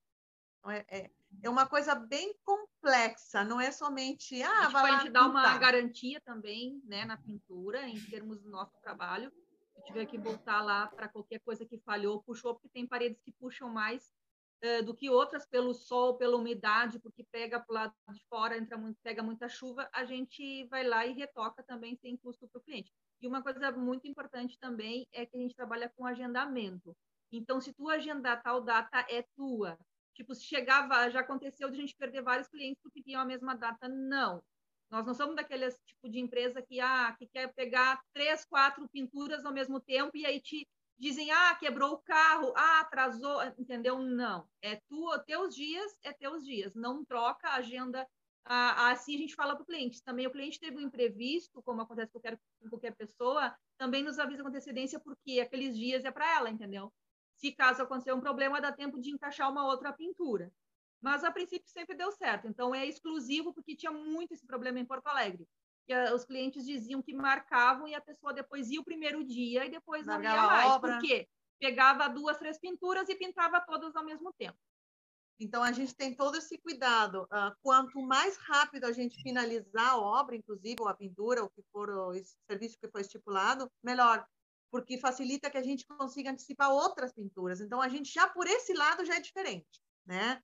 Então, 0.59 0.71
é, 0.71 0.85
é, 0.89 1.11
é 1.45 1.49
uma 1.49 1.67
coisa 1.67 1.95
bem 1.95 2.35
complexa, 2.43 3.45
não 3.45 3.61
é 3.61 3.71
somente 3.71 4.43
ah, 4.43 4.51
a 4.51 4.63
gente 4.65 4.73
vai 4.73 4.99
pode 4.99 5.11
dar 5.11 5.29
uma 5.29 5.57
garantia 5.57 6.21
também, 6.21 6.83
né, 6.85 7.05
na 7.05 7.17
pintura 7.17 7.87
em 7.87 8.01
termos 8.07 8.41
do 8.43 8.51
nosso 8.51 8.77
trabalho. 8.81 9.33
Se 9.77 9.85
tiver 9.85 10.07
que 10.07 10.19
voltar 10.19 10.63
lá 10.63 10.89
para 10.89 11.09
qualquer 11.09 11.39
coisa 11.39 11.65
que 11.65 11.79
falhou, 11.79 12.23
puxou, 12.23 12.55
porque 12.55 12.69
tem 12.69 12.87
paredes 12.87 13.21
que 13.21 13.31
puxam 13.31 13.69
mais 13.71 14.13
uh, 14.65 14.85
do 14.85 14.95
que 14.95 15.09
outras 15.09 15.47
pelo 15.47 15.73
sol, 15.75 16.17
pela 16.17 16.37
umidade, 16.37 16.99
porque 16.99 17.23
pega 17.23 17.61
para 17.61 17.71
o 17.73 17.75
lado 17.75 17.95
de 18.09 18.25
fora, 18.29 18.59
entra 18.59 18.77
muito, 18.77 18.99
pega 19.03 19.23
muita 19.23 19.49
chuva, 19.49 19.89
a 19.93 20.05
gente 20.05 20.65
vai 20.65 20.83
lá 20.83 21.07
e 21.07 21.13
retoca 21.13 21.63
também 21.63 21.95
sem 21.95 22.17
custo 22.17 22.49
para 22.49 22.59
o 22.59 22.63
cliente. 22.63 22.93
E 23.21 23.27
uma 23.27 23.43
coisa 23.43 23.73
muito 23.73 24.07
importante 24.07 24.59
também 24.59 25.07
é 25.13 25.25
que 25.25 25.37
a 25.37 25.41
gente 25.41 25.55
trabalha 25.55 25.91
com 25.97 26.07
agendamento. 26.07 26.95
Então, 27.33 27.61
se 27.61 27.73
tu 27.73 27.89
agendar 27.89 28.43
tal 28.43 28.63
data, 28.63 29.05
é 29.09 29.25
tua. 29.37 29.79
Tipo, 30.15 30.35
se 30.35 30.45
chegava, 30.45 31.11
já 31.11 31.21
aconteceu 31.21 31.69
de 31.71 31.77
a 31.77 31.81
gente 31.81 31.97
perder 31.97 32.23
vários 32.23 32.49
clientes 32.49 32.81
porque 32.83 33.03
tinham 33.03 33.21
a 33.21 33.25
mesma 33.25 33.55
data. 33.55 33.89
Não. 33.89 34.43
Nós 34.91 35.05
não 35.05 35.15
somos 35.15 35.35
daqueles 35.35 35.77
tipo 35.85 36.09
de 36.09 36.21
empresa 36.21 36.63
que, 36.63 36.81
ah, 36.81 37.15
que 37.19 37.27
quer 37.27 37.53
pegar 37.55 38.01
três, 38.13 38.45
quatro 38.45 38.89
pinturas 38.89 39.45
ao 39.45 39.53
mesmo 39.53 39.81
tempo 39.81 40.17
e 40.17 40.25
aí 40.25 40.41
te 40.41 40.67
dizem, 40.99 41.31
ah, 41.31 41.55
quebrou 41.57 41.95
o 41.95 41.99
carro, 41.99 42.53
ah, 42.57 42.81
atrasou, 42.81 43.43
entendeu? 43.59 43.99
Não. 43.99 44.49
É 44.63 44.77
tu, 44.89 45.19
teus 45.27 45.55
dias, 45.55 45.99
é 46.03 46.13
teus 46.13 46.45
dias. 46.45 46.75
Não 46.75 47.05
troca 47.05 47.49
a 47.49 47.57
agenda. 47.57 48.07
Ah, 48.49 48.93
assim 48.93 49.17
a 49.17 49.19
gente 49.19 49.35
fala 49.35 49.55
para 49.55 49.63
o 49.63 49.67
cliente. 49.67 50.03
Também 50.03 50.27
o 50.27 50.31
cliente 50.31 50.61
teve 50.61 50.77
um 50.77 50.81
imprevisto, 50.81 51.61
como 51.63 51.83
acontece 51.83 52.13
com 52.13 52.21
qualquer, 52.21 52.39
com 52.61 52.69
qualquer 52.69 52.95
pessoa, 52.95 53.55
também 53.77 54.05
nos 54.05 54.19
avisa 54.19 54.43
com 54.43 54.49
antecedência, 54.49 55.01
porque 55.01 55.41
aqueles 55.41 55.77
dias 55.77 56.05
é 56.05 56.11
para 56.11 56.33
ela, 56.33 56.49
entendeu? 56.49 56.93
Se 57.37 57.53
caso 57.53 57.83
acontecer 57.83 58.13
um 58.13 58.21
problema, 58.21 58.61
dá 58.61 58.73
tempo 58.73 59.01
de 59.01 59.11
encaixar 59.11 59.51
uma 59.51 59.67
outra 59.67 59.93
pintura. 59.93 60.53
Mas 61.01 61.25
a 61.25 61.31
princípio 61.31 61.69
sempre 61.69 61.97
deu 61.97 62.11
certo. 62.13 62.47
Então 62.47 62.75
é 62.75 62.87
exclusivo 62.87 63.53
porque 63.53 63.77
tinha 63.77 63.93
muito 63.93 64.33
esse 64.33 64.47
problema 64.47 64.79
em 64.79 64.87
Porto 64.87 65.09
Alegre. 65.09 65.47
Que 65.87 65.95
os 66.13 66.25
clientes 66.25 66.65
diziam 66.65 67.03
que 67.03 67.15
marcavam 67.15 67.87
e 67.87 67.95
a 67.95 68.01
pessoa 68.01 68.33
depois 68.33 68.71
ia 68.71 68.81
o 68.81 68.85
primeiro 68.85 69.23
dia 69.25 69.67
e 69.67 69.71
depois 69.71 70.07
não 70.07 70.23
ia 70.23 70.37
mais. 70.37 70.71
Obra. 70.73 70.93
Por 70.95 71.01
quê? 71.01 71.29
Pegava 71.59 72.09
duas, 72.09 72.39
três 72.39 72.59
pinturas 72.59 73.09
e 73.09 73.15
pintava 73.15 73.61
todas 73.61 73.95
ao 73.95 74.05
mesmo 74.05 74.33
tempo. 74.33 74.59
Então, 75.39 75.63
a 75.63 75.73
gente 75.73 75.95
tem 75.95 76.15
todo 76.15 76.37
esse 76.37 76.57
cuidado. 76.59 77.25
Uh, 77.25 77.55
quanto 77.63 78.01
mais 78.01 78.37
rápido 78.39 78.85
a 78.85 78.93
gente 78.93 79.23
finalizar 79.23 79.91
a 79.91 79.99
obra, 79.99 80.35
inclusive, 80.35 80.77
ou 80.81 80.89
a 80.89 80.95
pintura, 80.95 81.43
ou 81.43 81.51
que 81.51 81.63
for 81.71 81.91
o 81.91 82.13
serviço 82.51 82.79
que 82.81 82.89
foi 82.89 83.03
estipulado, 83.03 83.71
melhor 83.83 84.27
porque 84.71 84.99
facilita 84.99 85.51
que 85.51 85.59
a 85.59 85.63
gente 85.63 85.87
consiga 85.87 86.31
antecipar 86.31 86.71
outras 86.71 87.13
pinturas. 87.13 87.61
Então, 87.61 87.81
a 87.81 87.89
gente 87.89 88.13
já 88.13 88.29
por 88.29 88.47
esse 88.47 88.75
lado 88.75 89.05
já 89.05 89.17
é 89.17 89.21
diferente, 89.21 89.81
né? 90.05 90.43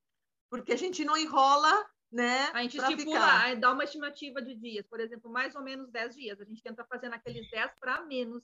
Porque 0.49 0.72
a 0.72 0.76
gente 0.76 1.04
não 1.04 1.16
enrola, 1.16 1.87
né? 2.11 2.50
A 2.52 2.62
gente 2.62 2.78
estipula, 2.78 3.20
ficar. 3.20 3.56
dá 3.56 3.72
uma 3.72 3.84
estimativa 3.84 4.40
de 4.40 4.54
dias, 4.54 4.87
por 4.87 5.00
exemplo, 5.00 5.30
mais 5.30 5.54
ou 5.54 5.62
menos 5.62 5.90
10 5.90 6.14
dias. 6.14 6.40
A 6.40 6.44
gente 6.44 6.62
tenta 6.62 6.84
fazer 6.84 7.08
naqueles 7.08 7.50
10 7.50 7.72
para 7.80 8.04
menos, 8.04 8.42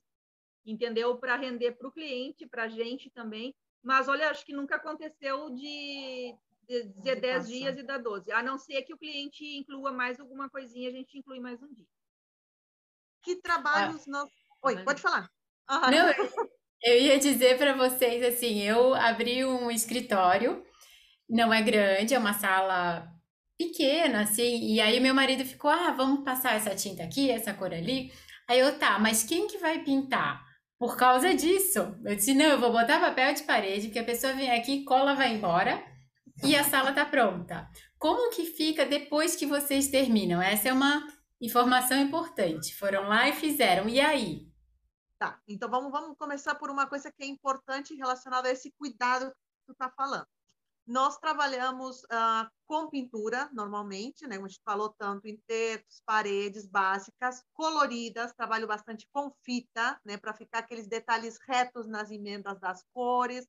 entendeu? 0.65 1.17
Para 1.19 1.37
render 1.37 1.73
para 1.73 1.89
o 1.89 1.93
cliente, 1.93 2.47
para 2.47 2.65
a 2.65 2.69
gente 2.69 3.11
também. 3.11 3.55
Mas 3.89 4.07
olha, 4.07 4.29
acho 4.29 4.45
que 4.45 4.53
nunca 4.53 4.77
aconteceu 4.77 5.49
de, 5.49 6.37
de 6.69 6.89
dizer 6.89 7.15
de 7.15 7.21
10 7.23 7.49
dias 7.49 7.79
e 7.79 7.83
dar 7.83 7.97
12. 7.97 8.31
A 8.33 8.43
não 8.43 8.59
ser 8.59 8.83
que 8.83 8.93
o 8.93 8.99
cliente 8.99 9.43
inclua 9.57 9.91
mais 9.91 10.21
alguma 10.21 10.51
coisinha, 10.51 10.91
a 10.91 10.93
gente 10.93 11.17
inclui 11.17 11.41
mais 11.41 11.63
um 11.63 11.73
dia. 11.73 11.87
Que 13.23 13.37
trabalhos 13.37 14.07
ah. 14.07 14.11
nós. 14.11 14.31
Oi, 14.63 14.85
pode 14.85 15.01
falar. 15.01 15.31
Não, 15.71 16.27
eu 16.85 17.01
ia 17.01 17.19
dizer 17.19 17.57
para 17.57 17.75
vocês 17.75 18.23
assim, 18.23 18.61
eu 18.61 18.95
abri 18.95 19.43
um 19.47 19.71
escritório, 19.71 20.63
não 21.27 21.51
é 21.51 21.63
grande, 21.63 22.13
é 22.13 22.19
uma 22.19 22.35
sala 22.35 23.09
pequena, 23.57 24.21
assim, 24.21 24.67
e 24.67 24.83
aí 24.83 25.01
meu 25.01 25.15
marido 25.15 25.47
ficou, 25.47 25.71
ah, 25.71 25.93
vamos 25.93 26.27
passar 26.27 26.57
essa 26.57 26.77
tinta 26.77 27.05
aqui, 27.05 27.31
essa 27.31 27.55
cor 27.55 27.73
ali. 27.73 28.13
Aí 28.47 28.59
eu, 28.59 28.79
tá, 28.79 28.99
mas 28.99 29.23
quem 29.23 29.47
que 29.47 29.57
vai 29.57 29.83
pintar? 29.83 30.47
Por 30.79 30.97
causa 30.97 31.35
disso. 31.35 31.79
Eu 32.05 32.15
disse, 32.15 32.35
não, 32.35 32.47
eu 32.47 32.61
vou 32.61 32.71
botar 32.71 33.01
papel 33.01 33.35
de 33.35 33.43
parede, 33.43 33.89
porque 33.89 33.99
a 33.99 34.05
pessoa 34.05 34.33
vem 34.33 34.51
aqui, 34.51 34.85
cola, 34.85 35.15
vai 35.15 35.35
embora, 35.35 35.85
e 36.43 36.55
a 36.55 36.63
sala 36.63 36.93
tá 36.93 37.05
pronta. 37.05 37.69
Como 37.99 38.31
que 38.31 38.45
fica 38.45 38.87
depois 38.87 39.35
que 39.35 39.45
vocês 39.45 39.89
terminam? 39.89 40.41
Essa 40.41 40.69
é 40.69 40.73
uma 40.73 41.05
informação 41.41 41.99
importante. 41.99 42.77
Foram 42.77 43.09
lá 43.09 43.29
e 43.29 43.33
fizeram. 43.33 43.89
E 43.89 44.01
aí? 44.01 44.49
Tá, 45.19 45.41
então 45.49 45.69
vamos, 45.69 45.91
vamos 45.91 46.17
começar 46.17 46.55
por 46.55 46.71
uma 46.71 46.87
coisa 46.87 47.11
que 47.11 47.25
é 47.25 47.27
importante 47.27 47.93
relacionada 47.95 48.49
a 48.49 48.53
esse 48.53 48.71
cuidado 48.79 49.27
que 49.31 49.67
tu 49.67 49.73
está 49.73 49.91
falando. 49.91 50.29
Nós 50.89 51.19
trabalhamos 51.19 52.03
uh, 52.05 52.49
com 52.67 52.89
pintura, 52.89 53.51
normalmente, 53.53 54.27
né? 54.27 54.39
A 54.39 54.41
gente 54.41 54.63
falou 54.65 54.89
tanto 54.99 55.29
em 55.29 55.37
tetos, 55.47 56.01
paredes 56.07 56.67
básicas, 56.67 57.45
coloridas, 57.53 58.33
trabalho 58.33 58.67
bastante 58.67 59.07
com 59.13 59.31
fita, 59.45 60.01
né? 60.03 60.17
Para 60.17 60.33
ficar 60.33 60.61
aqueles 60.61 60.89
detalhes 60.89 61.39
retos 61.47 61.87
nas 61.87 62.11
emendas 62.11 62.59
das 62.59 62.83
cores. 62.95 63.47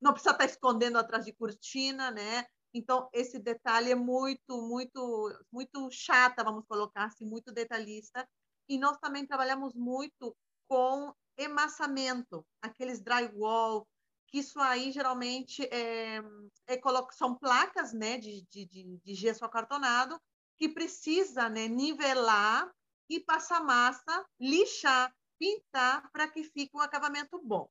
Não 0.00 0.14
precisa 0.14 0.30
estar 0.30 0.46
tá 0.46 0.50
escondendo 0.50 0.96
atrás 0.96 1.26
de 1.26 1.34
cortina, 1.34 2.10
né? 2.10 2.46
Então, 2.72 3.10
esse 3.12 3.38
detalhe 3.38 3.90
é 3.92 3.94
muito, 3.94 4.62
muito, 4.62 5.38
muito 5.52 5.90
chata, 5.90 6.42
vamos 6.42 6.64
colocar 6.66 7.04
assim, 7.04 7.26
muito 7.26 7.52
detalhista. 7.52 8.26
E 8.66 8.78
nós 8.78 8.96
também 8.96 9.26
trabalhamos 9.26 9.74
muito 9.74 10.34
com 10.66 11.12
emassamento, 11.36 12.46
aqueles 12.62 12.98
drywall, 13.02 13.86
que 14.28 14.38
isso 14.38 14.60
aí 14.60 14.92
geralmente 14.92 15.62
é, 15.64 16.18
é, 16.66 16.80
são 17.12 17.34
placas 17.34 17.92
né, 17.92 18.18
de, 18.18 18.46
de, 18.50 18.66
de, 18.66 19.14
gesso 19.14 19.44
acartonado 19.44 20.20
que 20.56 20.68
precisa 20.68 21.48
né, 21.48 21.66
nivelar 21.66 22.70
e 23.08 23.20
passar 23.20 23.64
massa, 23.64 24.26
lixar, 24.38 25.12
pintar 25.38 26.10
para 26.12 26.28
que 26.28 26.44
fique 26.44 26.76
um 26.76 26.80
acabamento 26.80 27.40
bom. 27.42 27.68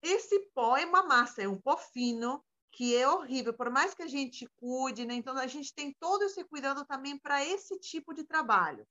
Esse 0.00 0.38
pó 0.54 0.76
é 0.76 0.86
uma 0.86 1.02
massa, 1.02 1.42
é 1.42 1.48
um 1.48 1.60
pó 1.60 1.76
fino, 1.76 2.44
que 2.70 2.94
é 2.96 3.08
horrível, 3.08 3.54
por 3.54 3.70
mais 3.70 3.94
que 3.94 4.02
a 4.02 4.08
gente 4.08 4.46
cuide, 4.56 5.04
né? 5.04 5.14
Então 5.14 5.36
a 5.36 5.46
gente 5.46 5.72
tem 5.74 5.92
todo 5.98 6.22
esse 6.22 6.44
cuidado 6.44 6.84
também 6.84 7.18
para 7.18 7.44
esse 7.44 7.78
tipo 7.78 8.12
de 8.12 8.24
trabalho 8.24 8.86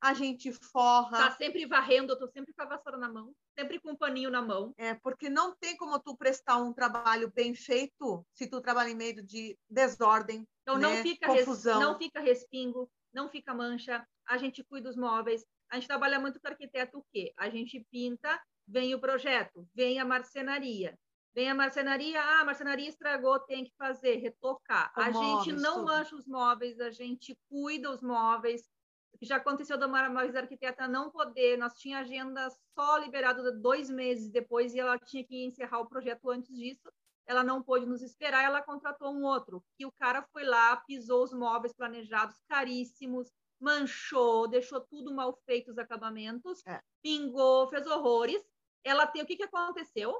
a 0.00 0.14
gente 0.14 0.52
forra. 0.52 1.18
Tá 1.18 1.30
sempre 1.32 1.66
varrendo, 1.66 2.12
eu 2.12 2.18
tô 2.18 2.28
sempre 2.28 2.52
com 2.52 2.62
a 2.62 2.66
vassoura 2.66 2.96
na 2.96 3.08
mão, 3.08 3.34
sempre 3.58 3.80
com 3.80 3.90
o 3.90 3.92
um 3.92 3.96
paninho 3.96 4.30
na 4.30 4.40
mão. 4.40 4.72
É, 4.76 4.94
porque 4.94 5.28
não 5.28 5.54
tem 5.56 5.76
como 5.76 5.98
tu 5.98 6.16
prestar 6.16 6.58
um 6.58 6.72
trabalho 6.72 7.32
bem 7.34 7.54
feito 7.54 8.24
se 8.32 8.46
tu 8.46 8.60
trabalha 8.60 8.90
em 8.90 8.94
meio 8.94 9.22
de 9.22 9.58
desordem, 9.68 10.46
então 10.62 10.78
né? 10.78 10.88
não 10.88 11.02
fica 11.02 11.26
confusão. 11.26 11.80
não 11.80 11.98
fica 11.98 12.20
respingo, 12.20 12.90
não 13.12 13.28
fica 13.28 13.54
mancha, 13.54 14.06
a 14.26 14.36
gente 14.36 14.62
cuida 14.64 14.88
dos 14.88 14.96
móveis. 14.96 15.44
A 15.70 15.76
gente 15.76 15.88
trabalha 15.88 16.18
muito 16.18 16.40
com 16.40 16.48
arquiteto 16.48 16.98
o 16.98 17.04
quê? 17.12 17.32
A 17.36 17.50
gente 17.50 17.84
pinta, 17.90 18.40
vem 18.66 18.94
o 18.94 19.00
projeto, 19.00 19.68
vem 19.74 19.98
a 19.98 20.04
marcenaria. 20.04 20.96
Vem 21.34 21.50
a 21.50 21.54
marcenaria, 21.54 22.20
ah, 22.20 22.40
a 22.40 22.44
marcenaria 22.44 22.88
estragou, 22.88 23.38
tem 23.40 23.64
que 23.64 23.72
fazer, 23.76 24.16
retocar. 24.16 24.92
O 24.96 25.00
a 25.00 25.10
móveis, 25.10 25.44
gente 25.44 25.60
não 25.60 25.74
tudo. 25.74 25.86
mancha 25.86 26.16
os 26.16 26.26
móveis, 26.26 26.80
a 26.80 26.90
gente 26.90 27.38
cuida 27.48 27.90
os 27.90 28.00
móveis, 28.00 28.62
já 29.22 29.36
aconteceu 29.36 29.76
da 29.76 29.88
Mara 29.88 30.08
arquiteta 30.38 30.86
não 30.86 31.10
poder, 31.10 31.56
nós 31.56 31.74
tinha 31.74 31.98
agenda 31.98 32.48
só 32.74 32.98
liberada 32.98 33.52
dois 33.52 33.90
meses 33.90 34.30
depois 34.30 34.74
e 34.74 34.80
ela 34.80 34.98
tinha 34.98 35.24
que 35.24 35.44
encerrar 35.44 35.80
o 35.80 35.88
projeto 35.88 36.30
antes 36.30 36.54
disso. 36.54 36.90
Ela 37.26 37.44
não 37.44 37.62
pôde 37.62 37.84
nos 37.84 38.00
esperar, 38.00 38.42
ela 38.44 38.62
contratou 38.62 39.12
um 39.12 39.24
outro. 39.24 39.62
Que 39.76 39.84
o 39.84 39.92
cara 39.92 40.22
foi 40.32 40.44
lá, 40.44 40.76
pisou 40.76 41.24
os 41.24 41.32
móveis 41.32 41.74
planejados 41.74 42.36
caríssimos, 42.48 43.30
manchou, 43.60 44.48
deixou 44.48 44.80
tudo 44.80 45.12
mal 45.12 45.36
feito 45.44 45.70
os 45.70 45.78
acabamentos, 45.78 46.64
é. 46.66 46.80
pingou, 47.02 47.68
fez 47.68 47.86
horrores. 47.86 48.42
Ela 48.84 49.06
tem 49.06 49.22
o 49.22 49.26
que, 49.26 49.36
que 49.36 49.42
aconteceu? 49.42 50.14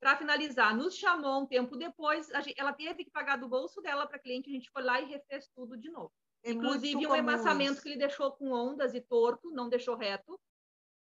Para 0.00 0.16
finalizar, 0.16 0.74
nos 0.74 0.96
chamou 0.96 1.42
um 1.42 1.46
tempo 1.46 1.76
depois, 1.76 2.28
ela 2.56 2.72
teve 2.72 3.04
que 3.04 3.10
pagar 3.10 3.36
do 3.36 3.48
bolso 3.48 3.82
dela 3.82 4.06
para 4.06 4.18
cliente, 4.18 4.48
a 4.48 4.52
gente 4.52 4.70
foi 4.70 4.82
lá 4.82 4.98
e 4.98 5.04
refez 5.04 5.46
tudo 5.54 5.76
de 5.76 5.90
novo. 5.90 6.12
É 6.42 6.52
Inclusive 6.52 7.06
um 7.06 7.14
emassamento 7.14 7.74
isso. 7.74 7.82
que 7.82 7.90
ele 7.90 7.98
deixou 7.98 8.32
com 8.32 8.50
ondas 8.50 8.94
e 8.94 9.00
torto, 9.00 9.50
não 9.50 9.68
deixou 9.68 9.96
reto. 9.96 10.40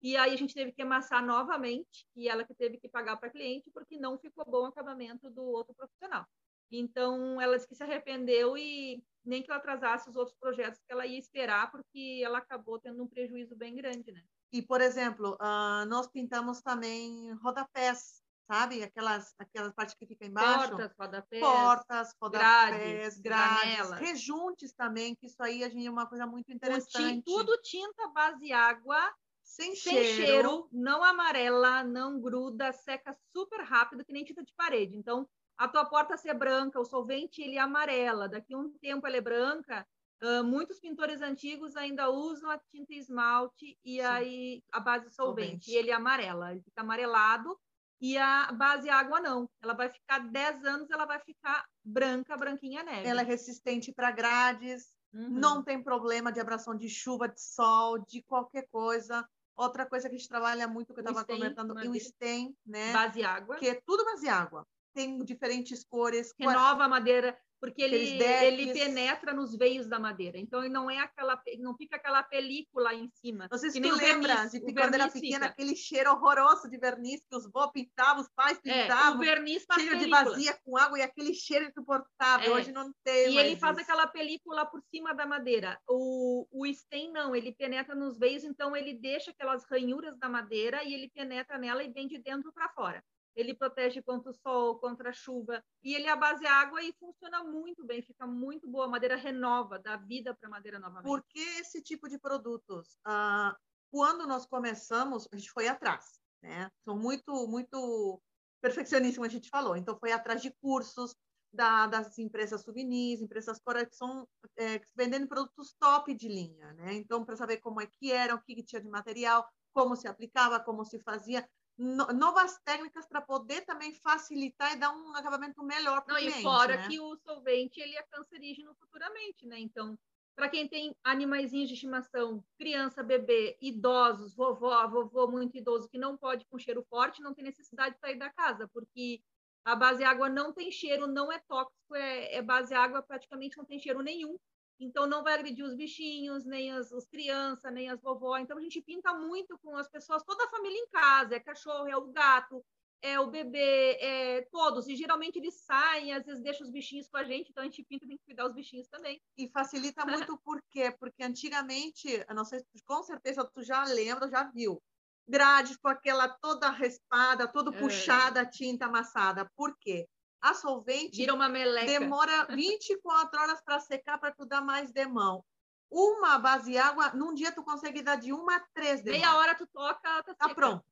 E 0.01 0.17
aí 0.17 0.33
a 0.33 0.37
gente 0.37 0.53
teve 0.53 0.71
que 0.73 0.81
amassar 0.81 1.25
novamente, 1.25 2.05
e 2.15 2.27
ela 2.27 2.43
que 2.43 2.53
teve 2.53 2.77
que 2.77 2.89
pagar 2.89 3.15
para 3.17 3.29
cliente, 3.29 3.71
porque 3.71 3.97
não 3.97 4.17
ficou 4.17 4.43
bom 4.45 4.63
o 4.63 4.65
acabamento 4.65 5.29
do 5.29 5.43
outro 5.43 5.73
profissional. 5.73 6.25
Então, 6.69 7.39
ela 7.39 7.55
disse 7.55 7.67
que 7.67 7.75
se 7.75 7.83
arrependeu 7.83 8.57
e 8.57 9.03
nem 9.23 9.41
que 9.41 9.49
ela 9.49 9.59
atrasasse 9.59 10.09
os 10.09 10.15
outros 10.15 10.35
projetos 10.37 10.81
que 10.85 10.91
ela 10.91 11.05
ia 11.05 11.17
esperar, 11.17 11.71
porque 11.71 12.21
ela 12.23 12.39
acabou 12.39 12.79
tendo 12.79 13.01
um 13.01 13.07
prejuízo 13.07 13.55
bem 13.55 13.75
grande, 13.75 14.11
né? 14.11 14.21
E, 14.51 14.61
por 14.61 14.81
exemplo, 14.81 15.35
uh, 15.35 15.85
nós 15.87 16.07
pintamos 16.07 16.61
também 16.61 17.31
rodapés 17.35 18.22
sabe? 18.47 18.83
Aquelas, 18.83 19.33
aquelas 19.39 19.73
partes 19.73 19.95
que 19.95 20.05
ficam 20.05 20.27
embaixo. 20.27 20.69
Portas, 20.69 20.93
rodapés. 20.97 21.41
Portas, 21.41 22.15
rodapés, 22.21 23.19
grades, 23.19 23.19
grades 23.19 23.91
rejuntes 23.99 24.73
também, 24.73 25.15
que 25.15 25.27
isso 25.27 25.41
aí 25.41 25.63
a 25.63 25.69
gente 25.69 25.85
é 25.85 25.91
uma 25.91 26.07
coisa 26.07 26.25
muito 26.25 26.51
interessante. 26.51 27.23
tudo 27.23 27.57
tinta 27.61 28.07
base 28.09 28.51
água, 28.51 28.99
sem, 29.43 29.75
sem 29.75 29.93
cheiro. 29.93 30.25
cheiro. 30.25 30.69
não 30.71 31.03
amarela, 31.03 31.83
não 31.83 32.19
gruda, 32.19 32.71
seca 32.71 33.15
super 33.35 33.61
rápido, 33.61 34.03
que 34.05 34.13
nem 34.13 34.23
tinta 34.23 34.43
de 34.43 34.53
parede. 34.55 34.95
Então, 34.97 35.27
a 35.57 35.67
tua 35.67 35.85
porta 35.85 36.17
ser 36.17 36.33
branca, 36.33 36.79
o 36.79 36.85
solvente 36.85 37.41
ele 37.41 37.57
é 37.57 37.59
amarela, 37.59 38.27
daqui 38.27 38.53
a 38.53 38.57
um 38.57 38.71
tempo 38.79 39.05
ela 39.05 39.17
é 39.17 39.21
branca, 39.21 39.85
uh, 40.21 40.43
muitos 40.43 40.79
pintores 40.79 41.21
antigos 41.21 41.75
ainda 41.75 42.09
usam 42.09 42.49
a 42.49 42.57
tinta 42.57 42.93
esmalte 42.93 43.77
e 43.83 43.97
Sim. 43.97 44.01
aí 44.01 44.63
a 44.71 44.79
base 44.79 45.11
solvente, 45.11 45.47
solvente, 45.47 45.71
e 45.71 45.75
ele 45.75 45.91
é 45.91 45.93
amarela, 45.93 46.51
ele 46.51 46.61
fica 46.61 46.81
amarelado, 46.81 47.57
e 48.03 48.17
a 48.17 48.51
base 48.51 48.89
água 48.89 49.21
não. 49.21 49.49
Ela 49.61 49.73
vai 49.73 49.89
ficar 49.89 50.19
10 50.19 50.65
anos, 50.65 50.89
ela 50.91 51.05
vai 51.05 51.21
ficar 51.21 51.65
branca, 51.81 52.35
branquinha 52.35 52.83
neve. 52.83 53.07
Ela 53.07 53.21
é 53.21 53.23
resistente 53.23 53.93
para 53.93 54.11
grades, 54.11 54.93
uhum. 55.13 55.29
não 55.29 55.63
tem 55.63 55.81
problema 55.81 56.29
de 56.29 56.41
abração 56.41 56.75
de 56.75 56.89
chuva, 56.89 57.29
de 57.29 57.39
sol, 57.39 57.99
de 57.99 58.21
qualquer 58.23 58.67
coisa. 58.69 59.25
Outra 59.55 59.85
coisa 59.85 60.09
que 60.09 60.15
a 60.15 60.17
gente 60.17 60.27
trabalha 60.27 60.67
muito, 60.67 60.93
que 60.93 60.99
eu 60.99 61.05
estava 61.05 61.25
comentando, 61.25 61.73
o 61.73 61.95
stem, 61.95 62.53
né? 62.65 62.91
Base 62.91 63.23
água. 63.23 63.55
Que 63.55 63.69
é 63.69 63.81
tudo 63.85 64.03
base 64.03 64.27
água. 64.27 64.67
Tem 64.93 65.23
diferentes 65.23 65.85
cores. 65.85 66.33
Renova 66.37 66.83
a 66.83 66.89
madeira 66.89 67.39
porque 67.63 67.81
ele, 67.81 68.21
ele 68.21 68.73
penetra 68.73 69.33
nos 69.33 69.55
veios 69.55 69.87
da 69.87 69.97
madeira. 69.97 70.37
Então 70.37 70.59
ele 70.59 70.73
não 70.73 70.91
é 70.91 70.99
aquela, 70.99 71.41
não 71.59 71.73
fica 71.77 71.95
aquela 71.95 72.21
película 72.21 72.93
em 72.93 73.07
cima. 73.07 73.47
Não 73.49 73.57
sei 73.57 73.71
se 73.71 73.79
tu 73.79 73.95
lembra 73.95 74.47
de 74.47 74.59
que 74.59 74.73
quando 74.73 74.95
era 74.95 75.09
pequena, 75.09 75.45
aquele 75.45 75.73
cheiro 75.73 76.11
horroroso 76.11 76.69
de 76.69 76.77
verniz 76.77 77.21
que 77.25 77.37
os 77.37 77.49
vó 77.49 77.67
pintavam, 77.67 78.21
os 78.21 78.29
pais 78.35 78.59
pintavam. 78.59 79.13
É, 79.13 79.15
o 79.15 79.19
verniz 79.19 79.63
faz 79.63 79.81
cheiro 79.81 79.97
de 79.97 80.09
vazia 80.09 80.59
com 80.65 80.75
água 80.75 80.99
e 80.99 81.03
aquele 81.03 81.33
cheiro 81.33 81.63
insuportável. 81.63 82.53
É. 82.53 82.59
Hoje 82.59 82.73
não 82.73 82.93
tem. 83.01 83.31
E 83.31 83.37
ele 83.37 83.55
faz 83.55 83.77
aquela 83.77 84.07
película 84.07 84.65
por 84.65 84.81
cima 84.93 85.13
da 85.13 85.25
madeira. 85.25 85.79
O, 85.87 86.45
o 86.51 86.65
stem 86.73 87.13
não, 87.13 87.33
ele 87.33 87.53
penetra 87.53 87.95
nos 87.95 88.19
veios, 88.19 88.43
então 88.43 88.75
ele 88.75 88.93
deixa 88.93 89.31
aquelas 89.31 89.63
ranhuras 89.71 90.19
da 90.19 90.27
madeira 90.27 90.83
e 90.83 90.93
ele 90.93 91.09
penetra 91.15 91.57
nela 91.57 91.81
e 91.81 91.93
vem 91.93 92.09
de 92.09 92.17
dentro 92.17 92.51
para 92.51 92.67
fora 92.73 93.01
ele 93.35 93.53
protege 93.53 94.01
contra 94.01 94.31
o 94.31 94.33
sol, 94.33 94.79
contra 94.79 95.09
a 95.09 95.13
chuva, 95.13 95.63
e 95.83 95.93
ele 95.93 96.07
é 96.07 96.11
a 96.11 96.15
base 96.15 96.45
água 96.45 96.81
e 96.83 96.93
funciona 96.93 97.43
muito 97.43 97.85
bem, 97.85 98.01
fica 98.01 98.27
muito 98.27 98.67
boa. 98.67 98.85
A 98.85 98.89
madeira 98.89 99.15
renova, 99.15 99.79
dá 99.79 99.97
vida 99.97 100.33
para 100.33 100.47
a 100.47 100.51
madeira 100.51 100.79
novamente. 100.79 101.05
Por 101.05 101.23
que 101.23 101.39
esse 101.59 101.81
tipo 101.81 102.07
de 102.07 102.19
produtos? 102.19 102.97
Ah, 103.05 103.55
quando 103.91 104.27
nós 104.27 104.45
começamos, 104.45 105.27
a 105.31 105.37
gente 105.37 105.51
foi 105.51 105.67
atrás, 105.67 106.19
né? 106.41 106.69
São 106.83 106.97
muito, 106.97 107.47
muito 107.47 108.21
perfeccioníssimos, 108.61 109.27
a 109.27 109.31
gente 109.31 109.49
falou. 109.49 109.75
Então, 109.75 109.97
foi 109.97 110.11
atrás 110.11 110.41
de 110.41 110.51
cursos 110.61 111.15
da, 111.53 111.85
das 111.85 112.17
empresas 112.17 112.61
souvenirs, 112.61 113.21
empresas 113.21 113.59
fora 113.63 113.85
que 113.85 113.95
são 113.95 114.27
é, 114.57 114.81
vendendo 114.95 115.27
produtos 115.27 115.75
top 115.79 116.13
de 116.15 116.27
linha, 116.27 116.73
né? 116.73 116.93
Então, 116.95 117.23
para 117.23 117.35
saber 117.35 117.57
como 117.57 117.79
é 117.79 117.85
que 117.85 118.11
era, 118.11 118.33
o 118.33 118.41
que 118.41 118.63
tinha 118.63 118.81
de 118.81 118.89
material, 118.89 119.47
como 119.71 119.95
se 119.95 120.07
aplicava, 120.07 120.59
como 120.59 120.83
se 120.83 120.99
fazia 120.99 121.47
novas 121.77 122.59
técnicas 122.63 123.05
para 123.07 123.21
poder 123.21 123.61
também 123.61 123.93
facilitar 123.93 124.73
e 124.73 124.75
dar 124.77 124.91
um 124.91 125.15
acabamento 125.15 125.63
melhor 125.63 126.01
para 126.03 126.15
o 126.15 126.17
cliente. 126.17 126.39
E 126.39 126.43
fora 126.43 126.77
né? 126.77 126.87
que 126.87 126.99
o 126.99 127.15
solvente 127.17 127.79
ele 127.79 127.95
é 127.95 128.03
cancerígeno 128.03 128.75
futuramente, 128.75 129.47
né? 129.47 129.59
Então, 129.59 129.97
para 130.35 130.49
quem 130.49 130.67
tem 130.67 130.95
animaizinhos 131.03 131.67
de 131.67 131.75
estimação, 131.75 132.43
criança, 132.57 133.03
bebê, 133.03 133.57
idosos, 133.61 134.35
vovó, 134.35 134.87
vovô 134.87 135.27
muito 135.27 135.57
idoso 135.57 135.89
que 135.89 135.97
não 135.97 136.17
pode 136.17 136.45
com 136.45 136.57
cheiro 136.57 136.83
forte, 136.89 137.21
não 137.21 137.33
tem 137.33 137.43
necessidade 137.43 137.95
de 137.95 138.01
sair 138.01 138.17
da 138.17 138.29
casa, 138.31 138.67
porque 138.67 139.21
a 139.65 139.75
base 139.75 140.03
água 140.03 140.29
não 140.29 140.51
tem 140.51 140.71
cheiro, 140.71 141.07
não 141.07 141.31
é 141.31 141.39
tóxico, 141.39 141.95
é, 141.95 142.35
é 142.35 142.41
base 142.41 142.73
água 142.73 143.01
praticamente 143.01 143.57
não 143.57 143.65
tem 143.65 143.79
cheiro 143.79 144.01
nenhum. 144.01 144.37
Então, 144.83 145.07
não 145.07 145.23
vai 145.23 145.33
agredir 145.33 145.65
os 145.65 145.75
bichinhos, 145.75 146.45
nem 146.45 146.71
as, 146.71 146.91
as 146.91 147.07
crianças, 147.07 147.73
nem 147.73 147.89
as 147.89 148.01
vovó. 148.01 148.37
Então, 148.37 148.57
a 148.57 148.61
gente 148.61 148.81
pinta 148.81 149.13
muito 149.13 149.57
com 149.59 149.75
as 149.77 149.87
pessoas, 149.87 150.23
toda 150.23 150.43
a 150.45 150.49
família 150.49 150.77
em 150.77 150.87
casa. 150.89 151.35
É 151.35 151.39
cachorro, 151.39 151.87
é 151.87 151.95
o 151.95 152.11
gato, 152.11 152.63
é 153.03 153.19
o 153.19 153.27
bebê, 153.27 153.97
é 153.99 154.41
todos. 154.49 154.87
E 154.87 154.95
geralmente 154.95 155.37
eles 155.37 155.55
saem, 155.55 156.13
às 156.13 156.25
vezes 156.25 156.41
deixam 156.41 156.65
os 156.65 156.71
bichinhos 156.71 157.07
com 157.09 157.17
a 157.17 157.23
gente, 157.23 157.49
então 157.49 157.61
a 157.61 157.65
gente 157.65 157.83
pinta, 157.83 158.07
tem 158.07 158.17
que 158.17 158.23
cuidar 158.23 158.47
os 158.47 158.53
bichinhos 158.53 158.87
também. 158.87 159.21
E 159.37 159.49
facilita 159.49 160.05
muito 160.31 160.37
por 160.37 160.61
quê? 160.69 160.89
Porque 160.97 161.21
antigamente, 161.21 162.25
eu 162.27 162.33
não 162.33 162.45
sei, 162.45 162.63
com 162.85 163.03
certeza 163.03 163.43
tu 163.53 163.61
já 163.61 163.83
lembra, 163.83 164.29
já 164.29 164.43
viu. 164.43 164.81
Grade 165.27 165.77
com 165.79 165.89
aquela 165.89 166.29
toda 166.29 166.69
raspada, 166.69 167.47
toda 167.47 167.75
é. 167.75 167.79
puxada, 167.79 168.45
tinta 168.45 168.85
amassada. 168.85 169.49
Por 169.55 169.77
quê? 169.79 170.07
A 170.43 170.53
solvente 170.53 171.15
Vira 171.15 171.33
uma 171.33 171.47
meleca. 171.47 171.85
demora 171.87 172.45
24 172.51 173.39
horas 173.39 173.61
para 173.61 173.79
secar 173.79 174.17
para 174.19 174.33
tu 174.33 174.45
dar 174.45 174.59
mais 174.59 174.91
demão. 174.91 175.43
Uma 175.89 176.37
base 176.37 176.77
água, 176.77 177.13
num 177.13 177.33
dia 177.33 177.51
tu 177.51 177.63
consegue 177.63 178.01
dar 178.01 178.17
de 178.17 178.33
uma 178.33 178.57
a 178.57 178.59
três 178.73 179.01
demão. 179.01 179.21
Meia 179.21 179.37
hora 179.37 179.55
tu 179.55 179.65
toca, 179.67 180.21
tá, 180.23 180.33
tá 180.35 180.53
pronto. 180.53 180.83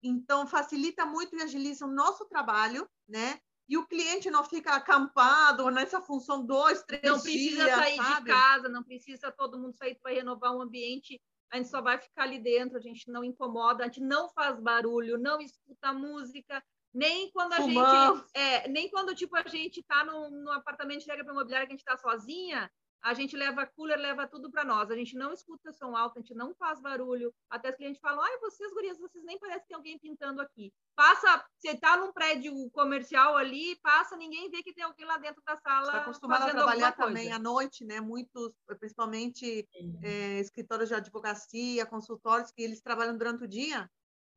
Então 0.00 0.46
facilita 0.46 1.04
muito 1.04 1.34
e 1.34 1.42
agiliza 1.42 1.84
o 1.84 1.90
nosso 1.90 2.26
trabalho, 2.26 2.88
né? 3.08 3.40
E 3.68 3.76
o 3.76 3.84
cliente 3.84 4.30
não 4.30 4.44
fica 4.44 4.74
acampado 4.76 5.68
nessa 5.70 6.00
função 6.00 6.46
dois, 6.46 6.82
três 6.84 7.02
não 7.02 7.18
dias. 7.18 7.58
Não 7.58 7.64
precisa 7.64 7.76
sair 7.76 7.96
sabe? 7.96 8.20
de 8.20 8.26
casa, 8.26 8.68
não 8.68 8.84
precisa 8.84 9.32
todo 9.32 9.58
mundo 9.58 9.76
sair 9.76 9.98
para 10.00 10.14
renovar 10.14 10.54
o 10.54 10.62
ambiente. 10.62 11.20
A 11.50 11.56
gente 11.56 11.68
só 11.68 11.82
vai 11.82 11.98
ficar 11.98 12.22
ali 12.22 12.38
dentro, 12.38 12.76
a 12.76 12.80
gente 12.80 13.10
não 13.10 13.24
incomoda, 13.24 13.82
a 13.82 13.86
gente 13.86 14.00
não 14.00 14.28
faz 14.28 14.60
barulho, 14.60 15.18
não 15.18 15.40
escuta 15.40 15.92
música, 15.92 16.62
nem 16.96 17.30
quando 17.30 17.52
a 17.52 17.56
Fumamos. 17.56 18.20
gente. 18.20 18.30
É, 18.34 18.68
nem 18.68 18.88
quando, 18.88 19.14
tipo, 19.14 19.36
a 19.36 19.42
gente 19.42 19.82
tá 19.82 20.02
no, 20.02 20.30
no 20.30 20.50
apartamento 20.52 21.00
de 21.00 21.06
para 21.06 21.20
imobiliária 21.20 21.66
que 21.66 21.74
a 21.74 21.76
gente 21.76 21.84
tá 21.84 21.96
sozinha, 21.98 22.70
a 23.02 23.12
gente 23.12 23.36
leva 23.36 23.66
cooler, 23.66 23.98
leva 23.98 24.26
tudo 24.26 24.50
para 24.50 24.64
nós. 24.64 24.90
A 24.90 24.96
gente 24.96 25.14
não 25.14 25.30
escuta 25.30 25.70
som 25.72 25.94
alto, 25.94 26.18
a 26.18 26.22
gente 26.22 26.34
não 26.34 26.54
faz 26.54 26.80
barulho. 26.80 27.34
Até 27.50 27.68
os 27.68 27.76
clientes 27.76 28.00
falam: 28.00 28.24
ai, 28.24 28.38
vocês, 28.38 28.72
gurias, 28.72 28.98
vocês 28.98 29.22
nem 29.24 29.38
parecem 29.38 29.60
que 29.60 29.68
tem 29.68 29.76
alguém 29.76 29.98
pintando 29.98 30.40
aqui. 30.40 30.72
Passa, 30.96 31.44
você 31.58 31.76
tá 31.76 31.98
num 31.98 32.12
prédio 32.12 32.52
comercial 32.70 33.36
ali, 33.36 33.76
passa, 33.82 34.16
ninguém 34.16 34.50
vê 34.50 34.62
que 34.62 34.72
tem 34.72 34.82
alguém 34.82 35.04
lá 35.04 35.18
dentro 35.18 35.42
da 35.46 35.54
sala. 35.56 35.88
Está 35.88 36.00
acostumado 36.00 36.44
a 36.44 36.50
trabalhar 36.50 36.92
também 36.92 37.30
à 37.30 37.38
noite, 37.38 37.84
né? 37.84 38.00
Muitos, 38.00 38.54
principalmente 38.80 39.68
é, 40.02 40.40
escritórios 40.40 40.88
de 40.88 40.94
advocacia, 40.94 41.84
consultórios, 41.84 42.50
que 42.50 42.62
eles 42.62 42.80
trabalham 42.80 43.18
durante 43.18 43.44
o 43.44 43.48
dia. 43.48 43.86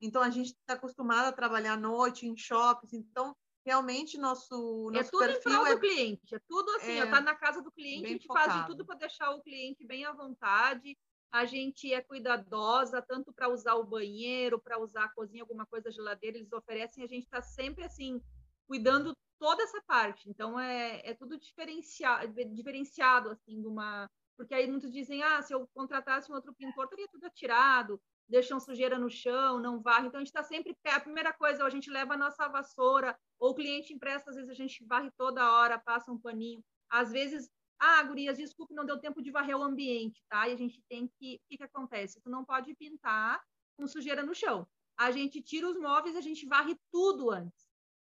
Então, 0.01 0.21
a 0.21 0.29
gente 0.29 0.47
está 0.47 0.73
acostumado 0.73 1.27
a 1.27 1.31
trabalhar 1.31 1.73
à 1.73 1.77
noite, 1.77 2.25
em 2.25 2.37
shoppings. 2.37 2.93
Então, 2.93 3.35
realmente, 3.65 4.17
nosso, 4.17 4.89
é 4.93 4.97
nosso 4.97 5.07
é 5.07 5.11
tudo 5.11 5.25
em 5.25 5.41
prol 5.41 5.67
é... 5.67 5.75
do 5.75 5.79
cliente. 5.79 6.35
É 6.35 6.39
tudo 6.47 6.69
assim, 6.75 6.99
é... 6.99 7.05
tá 7.05 7.21
na 7.21 7.35
casa 7.35 7.61
do 7.61 7.71
cliente, 7.71 8.05
a 8.05 8.09
gente 8.09 8.27
focado. 8.27 8.49
faz 8.49 8.61
de 8.61 8.67
tudo 8.67 8.85
para 8.85 8.95
deixar 8.95 9.31
o 9.31 9.41
cliente 9.41 9.85
bem 9.85 10.05
à 10.05 10.11
vontade. 10.11 10.97
A 11.31 11.45
gente 11.45 11.93
é 11.93 12.01
cuidadosa, 12.01 13.01
tanto 13.01 13.31
para 13.31 13.49
usar 13.49 13.75
o 13.75 13.85
banheiro, 13.85 14.59
para 14.59 14.79
usar 14.79 15.03
a 15.03 15.09
cozinha, 15.09 15.43
alguma 15.43 15.65
coisa, 15.65 15.91
geladeira, 15.91 16.37
eles 16.37 16.51
oferecem. 16.51 17.03
A 17.03 17.07
gente 17.07 17.25
está 17.25 17.41
sempre, 17.41 17.83
assim, 17.83 18.19
cuidando 18.67 19.13
toda 19.37 19.61
essa 19.61 19.81
parte. 19.83 20.27
Então, 20.27 20.59
é, 20.59 21.01
é 21.03 21.13
tudo 21.13 21.37
diferenciado, 21.37 22.33
diferenciado, 22.53 23.29
assim, 23.29 23.61
de 23.61 23.67
uma... 23.67 24.09
Porque 24.35 24.55
aí 24.55 24.67
muitos 24.67 24.91
dizem, 24.91 25.21
ah, 25.21 25.41
se 25.41 25.53
eu 25.53 25.67
contratasse 25.73 26.31
um 26.31 26.35
outro 26.35 26.53
pintor, 26.53 26.87
teria 26.87 27.07
tudo 27.09 27.25
atirado 27.25 28.01
deixam 28.29 28.59
sujeira 28.59 28.97
no 28.99 29.09
chão, 29.09 29.59
não 29.59 29.81
varre. 29.81 30.07
Então, 30.07 30.19
a 30.19 30.23
gente 30.23 30.27
está 30.27 30.43
sempre. 30.43 30.77
A 30.85 30.99
primeira 30.99 31.33
coisa, 31.33 31.63
a 31.63 31.69
gente 31.69 31.89
leva 31.89 32.13
a 32.13 32.17
nossa 32.17 32.47
vassoura, 32.47 33.17
ou 33.39 33.51
o 33.51 33.55
cliente 33.55 33.93
empresta, 33.93 34.29
às 34.29 34.35
vezes 34.35 34.51
a 34.51 34.53
gente 34.53 34.85
varre 34.85 35.09
toda 35.17 35.51
hora, 35.51 35.79
passa 35.79 36.11
um 36.11 36.19
paninho. 36.19 36.63
Às 36.89 37.11
vezes, 37.11 37.49
ah, 37.79 38.03
gurias, 38.03 38.37
desculpe, 38.37 38.73
não 38.73 38.85
deu 38.85 38.99
tempo 38.99 39.21
de 39.21 39.31
varrer 39.31 39.57
o 39.57 39.63
ambiente, 39.63 40.21
tá? 40.29 40.47
E 40.47 40.53
a 40.53 40.57
gente 40.57 40.81
tem 40.87 41.07
que. 41.17 41.35
O 41.35 41.39
que, 41.49 41.57
que 41.57 41.63
acontece? 41.63 42.21
Tu 42.21 42.29
não 42.29 42.45
pode 42.45 42.75
pintar 42.75 43.41
com 43.77 43.87
sujeira 43.87 44.21
no 44.21 44.35
chão. 44.35 44.67
A 44.97 45.11
gente 45.11 45.41
tira 45.41 45.67
os 45.69 45.79
móveis, 45.79 46.15
a 46.15 46.21
gente 46.21 46.45
varre 46.45 46.77
tudo 46.91 47.31
antes. 47.31 47.67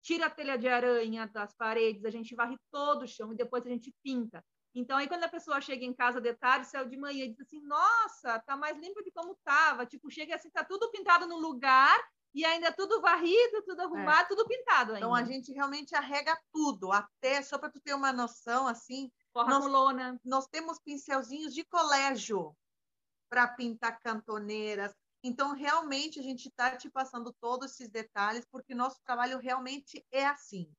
Tira 0.01 0.25
a 0.25 0.29
telha 0.29 0.57
de 0.57 0.67
aranha 0.67 1.25
das 1.27 1.53
paredes, 1.53 2.03
a 2.03 2.09
gente 2.09 2.35
varre 2.35 2.57
todo 2.69 3.03
o 3.03 3.07
chão 3.07 3.31
e 3.31 3.37
depois 3.37 3.65
a 3.65 3.69
gente 3.69 3.93
pinta. 4.03 4.43
Então, 4.75 4.97
aí 4.97 5.07
quando 5.07 5.23
a 5.23 5.29
pessoa 5.29 5.61
chega 5.61 5.85
em 5.85 5.93
casa 5.93 6.19
de 6.19 6.33
tarde, 6.33 6.67
saiu 6.67 6.87
de 6.87 6.97
manhã 6.97 7.25
e 7.25 7.29
diz 7.29 7.41
assim, 7.41 7.61
nossa, 7.61 8.39
tá 8.39 8.57
mais 8.57 8.77
limpo 8.77 9.03
de 9.03 9.11
como 9.11 9.37
tava. 9.43 9.85
Tipo, 9.85 10.09
chega 10.09 10.35
assim, 10.35 10.49
tá 10.49 10.63
tudo 10.63 10.89
pintado 10.89 11.27
no 11.27 11.37
lugar 11.37 11.95
e 12.33 12.43
ainda 12.43 12.71
tudo 12.71 12.99
varrido, 12.99 13.61
tudo 13.63 13.81
é. 13.81 13.85
arrumado, 13.85 14.23
é. 14.23 14.27
tudo 14.27 14.47
pintado 14.47 14.93
ainda. 14.93 15.05
Então, 15.05 15.13
a 15.13 15.23
gente 15.23 15.51
realmente 15.51 15.95
arrega 15.95 16.35
tudo, 16.51 16.91
até, 16.91 17.41
só 17.43 17.57
para 17.57 17.69
tu 17.69 17.79
ter 17.79 17.93
uma 17.93 18.11
noção, 18.11 18.67
assim... 18.67 19.11
Forra 19.33 19.59
nós. 19.59 20.19
Nós 20.23 20.47
temos 20.47 20.79
pincelzinhos 20.79 21.53
de 21.55 21.63
colégio 21.63 22.55
para 23.27 23.47
pintar 23.47 23.99
cantoneiras. 23.99 24.93
Então, 25.23 25.53
realmente, 25.53 26.19
a 26.19 26.23
gente 26.23 26.49
está 26.49 26.75
te 26.77 26.87
passando 26.87 27.33
todos 27.41 27.71
esses 27.71 27.89
detalhes, 27.89 28.45
porque 28.51 28.75
nosso 28.75 29.01
trabalho 29.03 29.39
realmente 29.39 30.05
é 30.11 30.27
assim. 30.27 30.71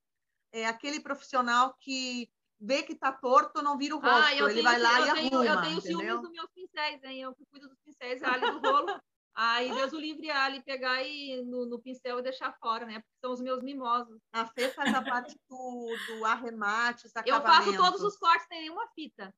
É 0.53 0.67
aquele 0.67 1.01
profissional 1.01 1.75
que 1.81 2.31
vê 2.61 2.83
que 2.83 2.95
tá 2.95 3.13
torto, 3.13 3.63
não 3.63 3.77
vira 3.77 3.97
o 3.97 4.01
ah, 4.03 4.13
rosto. 4.13 4.27
Ah, 4.27 4.35
ele 4.35 4.53
tenho, 4.53 4.63
vai 4.63 4.79
lá 4.79 5.01
e 5.01 5.13
tenho, 5.15 5.39
arruma. 5.39 5.45
Eu 5.45 5.63
tenho 5.63 5.81
ciúmes 5.81 6.21
dos 6.21 6.31
meus 6.31 6.51
pincéis, 6.53 7.05
hein? 7.05 7.23
Eu 7.23 7.35
que 7.35 7.45
cuido 7.47 7.69
dos 7.69 7.79
pincéis, 7.81 8.23
a 8.23 8.33
Ali 8.33 8.51
do 8.51 8.59
rolo. 8.61 8.87
Aí 9.37 9.69
Deus 9.75 9.93
o 9.93 9.99
livre 9.99 10.31
a 10.31 10.45
Ali 10.45 10.63
pegar 10.63 11.03
e 11.03 11.43
no, 11.43 11.67
no, 11.67 11.81
pincel 11.81 12.21
e 12.21 12.23
deixar 12.23 12.53
fora, 12.61 12.87
né? 12.87 13.01
Porque 13.01 13.19
são 13.21 13.33
os 13.33 13.41
meus 13.41 13.63
mimosos. 13.63 14.21
A 14.33 14.47
Fê 14.47 14.69
faz 14.69 14.95
a 14.95 15.03
parte 15.03 15.37
do, 15.51 16.25
arremate, 16.25 17.07
os 17.07 17.13
Eu 17.27 17.43
faço 17.43 17.77
todos 17.77 18.01
os 18.03 18.17
cortes, 18.17 18.47
tem 18.47 18.61
nenhuma 18.61 18.87
fita. 18.95 19.35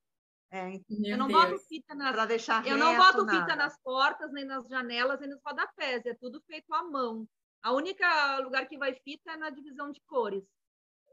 É, 0.49 0.79
eu 1.03 1.17
não 1.17 1.27
Deus. 1.27 1.41
boto 1.41 1.59
fita 1.67 1.93
nas. 1.93 2.11
Pra 2.11 2.25
deixar 2.25 2.65
eu 2.65 2.77
reto, 2.77 2.79
não 2.79 2.95
boto 2.95 3.25
nada. 3.25 3.39
fita 3.39 3.55
nas 3.55 3.77
portas, 3.81 4.31
nem 4.31 4.45
nas 4.45 4.67
janelas, 4.67 5.19
nem 5.19 5.29
nos 5.29 5.41
rodapés. 5.45 6.05
É 6.05 6.13
tudo 6.13 6.41
feito 6.41 6.73
à 6.73 6.83
mão. 6.83 7.27
A 7.61 7.73
única 7.73 8.37
lugar 8.39 8.67
que 8.67 8.77
vai 8.77 8.93
fita 8.93 9.31
é 9.31 9.37
na 9.37 9.49
divisão 9.49 9.91
de 9.91 9.99
cores. 10.07 10.43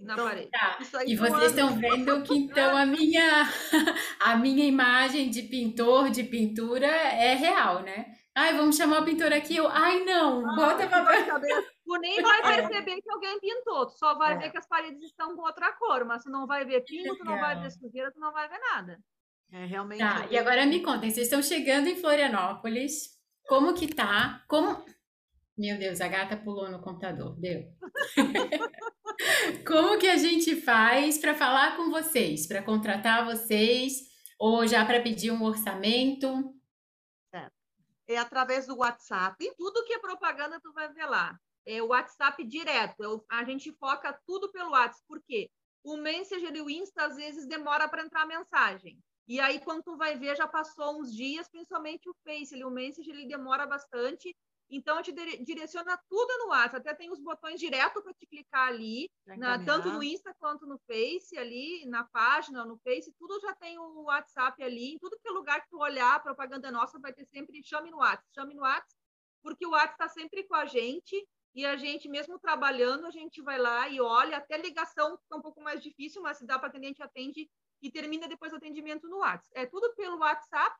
Na 0.00 0.14
então, 0.14 0.26
parede. 0.26 0.50
Tá. 0.50 0.78
e 1.06 1.16
vocês 1.16 1.50
estão 1.50 1.76
vendo 1.76 2.22
que 2.22 2.34
então 2.34 2.76
a 2.76 2.84
minha 2.84 3.44
a 4.20 4.36
minha 4.36 4.64
imagem 4.64 5.30
de 5.30 5.42
pintor 5.42 6.10
de 6.10 6.24
pintura 6.24 6.86
é 6.86 7.34
real, 7.34 7.82
né? 7.82 8.06
Ai, 8.36 8.56
vamos 8.56 8.76
chamar 8.76 9.02
o 9.02 9.04
pintor 9.04 9.32
aqui. 9.32 9.56
Eu, 9.56 9.68
ai, 9.68 10.04
não, 10.04 10.44
ah, 10.44 10.56
bota 10.56 10.88
para 10.88 11.04
Tu 11.84 11.98
nem 11.98 12.20
vai 12.20 12.40
é. 12.40 12.42
perceber 12.42 13.00
que 13.00 13.12
alguém 13.12 13.38
pintou, 13.38 13.86
tu 13.86 13.92
só 13.98 14.16
vai 14.16 14.34
é. 14.34 14.38
ver 14.38 14.50
que 14.50 14.58
as 14.58 14.66
paredes 14.66 15.02
estão 15.02 15.36
com 15.36 15.42
outra 15.42 15.70
cor, 15.74 16.04
mas 16.04 16.24
tu 16.24 16.30
não 16.30 16.46
vai 16.46 16.64
ver 16.64 16.82
pinto, 16.82 17.14
tu 17.16 17.24
não 17.24 17.38
vai 17.38 17.60
ver 17.60 17.70
sujeira, 17.70 18.10
tu 18.10 18.18
não 18.18 18.32
vai 18.32 18.48
ver 18.48 18.58
nada. 18.58 18.98
É 19.52 19.66
realmente. 19.66 19.98
Tá, 19.98 20.26
e 20.30 20.38
agora 20.38 20.66
me 20.66 20.82
contem, 20.82 21.10
vocês 21.10 21.26
estão 21.26 21.42
chegando 21.42 21.86
em 21.86 21.96
Florianópolis, 21.96 23.10
como 23.46 23.74
que 23.74 23.94
tá? 23.94 24.42
Como 24.48 24.82
Meu 25.56 25.78
Deus, 25.78 26.00
a 26.00 26.08
gata 26.08 26.36
pulou 26.38 26.70
no 26.70 26.80
computador, 26.80 27.38
deu. 27.38 27.62
como 29.66 29.98
que 29.98 30.08
a 30.08 30.16
gente 30.16 30.56
faz 30.60 31.18
para 31.18 31.34
falar 31.34 31.76
com 31.76 31.90
vocês, 31.90 32.46
para 32.46 32.62
contratar 32.62 33.24
vocês 33.24 34.08
ou 34.38 34.66
já 34.66 34.84
para 34.84 35.00
pedir 35.02 35.30
um 35.30 35.42
orçamento? 35.42 36.54
É 38.06 38.18
através 38.18 38.66
do 38.66 38.76
WhatsApp. 38.76 39.50
Tudo 39.56 39.84
que 39.84 39.94
é 39.94 39.98
propaganda 39.98 40.60
tu 40.60 40.72
vai 40.72 40.92
ver 40.92 41.06
lá 41.06 41.38
é, 41.66 41.82
o 41.82 41.88
WhatsApp 41.88 42.42
direto. 42.44 43.02
Eu, 43.02 43.24
a 43.30 43.44
gente 43.44 43.72
foca 43.72 44.18
tudo 44.26 44.50
pelo 44.52 44.70
WhatsApp, 44.70 45.04
porque 45.08 45.50
o 45.82 45.96
Messenger 45.96 46.54
e 46.54 46.60
o 46.60 46.70
Insta 46.70 47.06
às 47.06 47.16
vezes 47.16 47.46
demora 47.46 47.88
para 47.88 48.02
entrar 48.02 48.26
mensagem. 48.26 48.98
E 49.26 49.40
aí, 49.40 49.58
quando 49.60 49.82
tu 49.82 49.96
vai 49.96 50.18
ver, 50.18 50.36
já 50.36 50.46
passou 50.46 51.00
uns 51.00 51.14
dias, 51.14 51.48
principalmente 51.48 52.08
o 52.08 52.14
Face, 52.22 52.54
ele, 52.54 52.64
o 52.64 52.70
Messenger 52.70 53.14
ele 53.14 53.26
demora 53.26 53.66
bastante. 53.66 54.36
Então, 54.70 55.02
te 55.02 55.12
direciona 55.44 55.96
tudo 56.08 56.38
no 56.38 56.48
WhatsApp. 56.48 56.76
Até 56.76 56.94
tem 56.94 57.10
os 57.10 57.20
botões 57.20 57.60
direto 57.60 58.02
para 58.02 58.14
te 58.14 58.26
clicar 58.26 58.68
ali, 58.68 59.10
na, 59.26 59.62
tanto 59.64 59.90
no 59.90 60.02
Insta 60.02 60.34
quanto 60.38 60.66
no 60.66 60.78
Face, 60.86 61.36
ali 61.36 61.84
na 61.86 62.04
página, 62.04 62.64
no 62.64 62.78
Face, 62.78 63.12
tudo 63.18 63.38
já 63.40 63.54
tem 63.54 63.78
o 63.78 64.02
WhatsApp 64.04 64.62
ali. 64.62 64.94
Em 64.94 64.98
tudo 64.98 65.18
que 65.20 65.28
é 65.28 65.30
lugar 65.30 65.60
que 65.60 65.68
tu 65.70 65.78
olhar, 65.78 66.22
propaganda 66.22 66.70
nossa, 66.70 66.98
vai 66.98 67.12
ter 67.12 67.24
sempre 67.26 67.62
chame 67.62 67.90
no 67.90 67.98
WhatsApp, 67.98 68.26
chame 68.34 68.54
no 68.54 68.62
WhatsApp, 68.62 68.94
porque 69.42 69.66
o 69.66 69.70
WhatsApp 69.70 69.92
está 69.92 70.08
sempre 70.08 70.44
com 70.44 70.54
a 70.54 70.64
gente 70.64 71.14
e 71.54 71.64
a 71.64 71.76
gente, 71.76 72.08
mesmo 72.08 72.38
trabalhando, 72.38 73.06
a 73.06 73.10
gente 73.10 73.40
vai 73.40 73.58
lá 73.58 73.88
e 73.88 74.00
olha, 74.00 74.38
até 74.38 74.56
ligação 74.56 75.16
fica 75.18 75.36
um 75.36 75.42
pouco 75.42 75.62
mais 75.62 75.80
difícil, 75.80 76.20
mas 76.20 76.38
se 76.38 76.46
dá 76.46 76.58
para 76.58 76.68
atender, 76.68 76.86
a 76.86 76.88
gente 76.88 77.02
atende 77.02 77.48
e 77.80 77.90
termina 77.90 78.26
depois 78.26 78.52
o 78.52 78.56
atendimento 78.56 79.08
no 79.08 79.18
WhatsApp. 79.18 79.52
É 79.54 79.66
tudo 79.66 79.94
pelo 79.94 80.18
WhatsApp. 80.18 80.74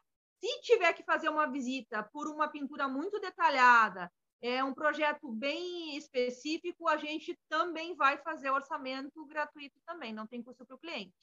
Se 0.44 0.61
tiver 0.61 0.92
que 0.92 1.02
fazer 1.02 1.30
uma 1.30 1.46
visita 1.46 2.02
por 2.02 2.28
uma 2.28 2.46
pintura 2.46 2.87
muito 2.87 3.18
detalhada, 3.18 4.12
é 4.42 4.62
um 4.62 4.74
projeto 4.74 5.33
bem 5.33 5.96
específico, 5.96 6.87
a 6.87 6.98
gente 6.98 7.35
também 7.48 7.96
vai 7.96 8.18
fazer 8.18 8.50
orçamento 8.50 9.24
gratuito 9.24 9.80
também, 9.87 10.12
não 10.12 10.26
tem 10.26 10.42
custo 10.42 10.66
para 10.66 10.76
o 10.76 10.78
cliente. 10.78 11.14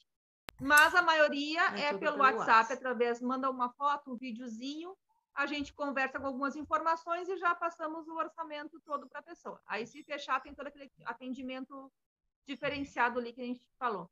Mas 0.60 0.92
a 0.96 1.02
maioria 1.02 1.60
é, 1.76 1.82
é 1.82 1.88
pelo, 1.90 2.00
pelo 2.00 2.18
WhatsApp, 2.18 2.48
WhatsApp, 2.48 2.72
através, 2.72 3.20
manda 3.20 3.48
uma 3.48 3.72
foto, 3.74 4.12
um 4.12 4.16
videozinho, 4.16 4.92
a 5.32 5.46
gente 5.46 5.72
conversa 5.72 6.18
com 6.18 6.26
algumas 6.26 6.56
informações 6.56 7.28
e 7.28 7.36
já 7.36 7.54
passamos 7.54 8.08
o 8.08 8.16
orçamento 8.16 8.80
todo 8.80 9.08
para 9.08 9.20
a 9.20 9.22
pessoa. 9.22 9.60
Aí, 9.66 9.86
se 9.86 10.02
fechar, 10.02 10.42
tem 10.42 10.52
todo 10.52 10.66
aquele 10.66 10.90
atendimento 11.04 11.92
diferenciado 12.44 13.20
ali 13.20 13.32
que 13.32 13.40
a 13.40 13.46
gente 13.46 13.64
falou. 13.78 14.10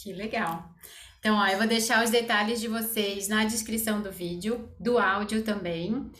Que 0.00 0.12
legal. 0.12 0.70
Então, 1.18 1.36
ó, 1.36 1.46
eu 1.48 1.58
vou 1.58 1.66
deixar 1.66 2.04
os 2.04 2.10
detalhes 2.10 2.60
de 2.60 2.68
vocês 2.68 3.28
na 3.28 3.44
descrição 3.44 4.00
do 4.00 4.12
vídeo, 4.12 4.72
do 4.78 4.96
áudio 4.96 5.42
também. 5.42 6.10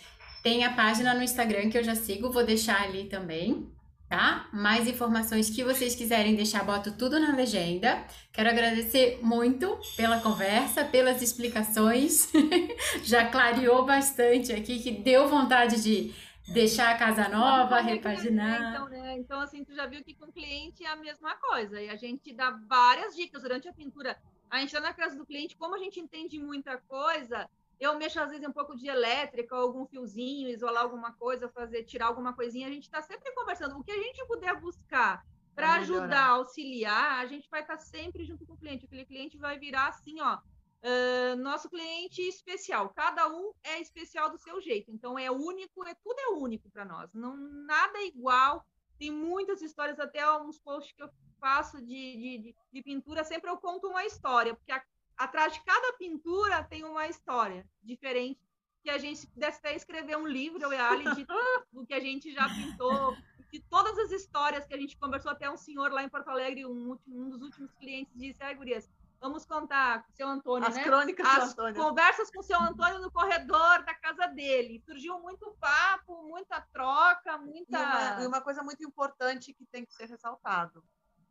Tem 0.43 0.65
a 0.65 0.73
página 0.73 1.15
no 1.15 1.23
Instagram 1.23 1.71
que 1.71 1.79
eu 1.79 1.85
já 1.85 1.95
sigo, 1.95 2.31
vou 2.31 2.45
deixar 2.45 2.83
ali 2.83 3.05
também 3.05 3.71
tá? 4.09 4.49
Mais 4.53 4.89
informações 4.89 5.51
que 5.51 5.63
vocês 5.63 5.95
quiserem 5.95 6.35
deixar, 6.35 6.65
boto 6.65 6.93
tudo 6.93 7.21
na 7.21 7.35
legenda. 7.37 8.03
Quero 8.33 8.49
agradecer 8.49 9.19
muito 9.23 9.79
pela 9.97 10.21
conversa, 10.21 10.85
pelas 10.85 11.21
explicações. 11.21 12.29
Já 13.05 13.27
clareou 13.27 13.85
bastante 13.85 14.53
aqui, 14.53 14.79
que 14.79 14.91
deu 14.91 15.29
vontade 15.29 15.83
de 15.83 16.15
deixar 16.53 16.95
a 16.95 16.99
casa 16.99 17.29
nova, 17.29 17.81
repaginar. 17.81 18.75
Então, 18.75 18.89
né? 18.89 19.17
então, 19.17 19.41
assim, 19.41 19.65
tu 19.65 19.75
já 19.75 19.87
viu 19.87 20.03
que 20.03 20.15
com 20.15 20.27
o 20.27 20.33
cliente 20.33 20.85
é 20.85 20.89
a 20.89 20.97
mesma 20.97 21.37
coisa. 21.37 21.81
E 21.81 21.89
a 21.89 21.97
gente 21.97 22.33
dá 22.33 22.51
várias 22.67 23.15
dicas 23.15 23.43
durante 23.43 23.69
a 23.69 23.73
pintura. 23.73 24.19
A 24.51 24.59
gente 24.59 24.69
está 24.69 24.81
na 24.81 24.95
casa 24.95 25.17
do 25.17 25.27
cliente, 25.27 25.57
como 25.57 25.75
a 25.75 25.79
gente 25.79 26.01
entende 26.01 26.39
muita 26.39 26.79
coisa, 26.79 27.49
eu 27.79 27.97
mexo 27.97 28.19
às 28.21 28.31
vezes 28.31 28.47
um 28.47 28.53
pouco 28.53 28.75
de 28.75 28.89
elétrica, 28.89 29.55
algum 29.55 29.87
fiozinho, 29.87 30.49
isolar 30.49 30.83
alguma 30.83 31.13
coisa, 31.13 31.49
fazer 31.49 31.85
tirar 31.85 32.07
alguma 32.07 32.33
coisinha. 32.33 32.67
A 32.67 32.71
gente 32.71 32.85
está 32.85 33.01
sempre 33.03 33.33
conversando. 33.33 33.79
O 33.79 33.85
que 33.85 33.93
a 33.93 34.03
gente 34.03 34.25
puder 34.27 34.59
buscar 34.59 35.25
para 35.55 35.75
ajudar, 35.75 36.29
auxiliar, 36.31 37.21
a 37.21 37.27
gente 37.27 37.49
vai 37.51 37.61
estar 37.61 37.77
tá 37.77 37.83
sempre 37.83 38.25
junto 38.25 38.47
com 38.47 38.55
o 38.55 38.57
cliente. 38.57 38.85
Aquele 38.85 39.05
cliente 39.05 39.37
vai 39.37 39.59
virar 39.59 39.89
assim, 39.89 40.21
ó, 40.21 40.39
uh, 40.83 41.37
nosso 41.37 41.69
cliente 41.69 42.23
especial. 42.23 42.91
Cada 42.91 43.29
um 43.29 43.53
é 43.65 43.81
especial 43.81 44.31
do 44.31 44.39
seu 44.39 44.61
jeito. 44.61 44.91
Então 44.91 45.19
é 45.19 45.31
único, 45.31 45.85
é 45.87 45.95
tudo 45.95 46.19
é 46.19 46.29
único 46.31 46.71
para 46.71 46.85
nós. 46.85 47.13
Não 47.15 47.37
nada 47.37 47.99
é 47.99 48.07
igual. 48.07 48.65
Tem 48.99 49.11
muitas 49.11 49.63
histórias, 49.63 50.01
até 50.01 50.29
uns 50.41 50.59
posts 50.59 50.93
que 50.93 51.03
eu 51.03 51.11
faço 51.41 51.81
de, 51.81 51.87
de, 51.87 52.55
de, 52.73 52.83
pintura, 52.83 53.23
sempre 53.23 53.49
eu 53.49 53.57
conto 53.57 53.87
uma 53.87 54.05
história, 54.05 54.57
porque 54.57 54.73
a, 54.73 54.83
atrás 55.17 55.53
de 55.53 55.63
cada 55.63 55.93
pintura 55.93 56.65
tem 56.65 56.83
uma 56.83 57.07
história 57.07 57.65
diferente 57.81 58.41
que 58.83 58.91
a 58.91 58.99
gente 58.99 59.27
pudesse 59.29 59.59
até 59.59 59.77
escrever 59.77 60.17
um 60.17 60.27
livro, 60.27 60.61
eu 60.63 60.73
e 60.73 60.77
a 60.77 60.91
Ali, 60.91 61.15
de 61.15 61.25
do 61.73 61.87
que 61.87 61.95
a 61.95 62.01
gente 62.01 62.33
já 62.33 62.49
pintou, 62.49 63.17
de 63.53 63.61
todas 63.61 63.97
as 63.99 64.11
histórias 64.11 64.67
que 64.67 64.75
a 64.75 64.79
gente 64.79 64.97
conversou, 64.97 65.31
até 65.31 65.51
um 65.51 65.57
senhor 65.57 65.93
lá 65.93 66.03
em 66.03 66.09
Porto 66.09 66.29
Alegre, 66.29 66.67
um, 66.67 66.99
um 67.07 67.29
dos 67.29 67.41
últimos 67.43 67.73
clientes, 67.75 68.13
disse, 68.17 68.43
ai, 68.43 68.55
gurias, 68.55 68.91
vamos 69.21 69.45
contar 69.45 70.05
com 70.05 70.13
o 70.13 70.15
seu 70.15 70.29
Antônio, 70.29 70.69
As 70.69 70.75
né? 70.75 70.85
crônicas 70.85 71.27
As 71.27 71.55
do 71.55 71.63
Antônio. 71.63 71.83
conversas 71.89 72.31
com 72.31 72.41
o 72.41 72.43
seu 72.43 72.61
Antônio 72.61 73.01
no 73.01 73.11
corredor 73.11 73.85
da 73.85 73.95
casa 73.95 74.27
dele. 74.29 74.83
Surgiu 74.85 75.19
muito 75.21 75.57
papo, 75.61 76.23
muita 76.23 76.61
troca, 76.73 77.39
muita... 77.39 77.79
E 77.79 77.83
uma, 77.83 78.23
e 78.23 78.27
uma 78.27 78.41
coisa 78.41 78.63
muito 78.63 78.85
importante 78.85 79.53
que 79.53 79.65
tem 79.67 79.85
que 79.85 79.93
ser 79.95 80.09
ressaltado. 80.09 80.81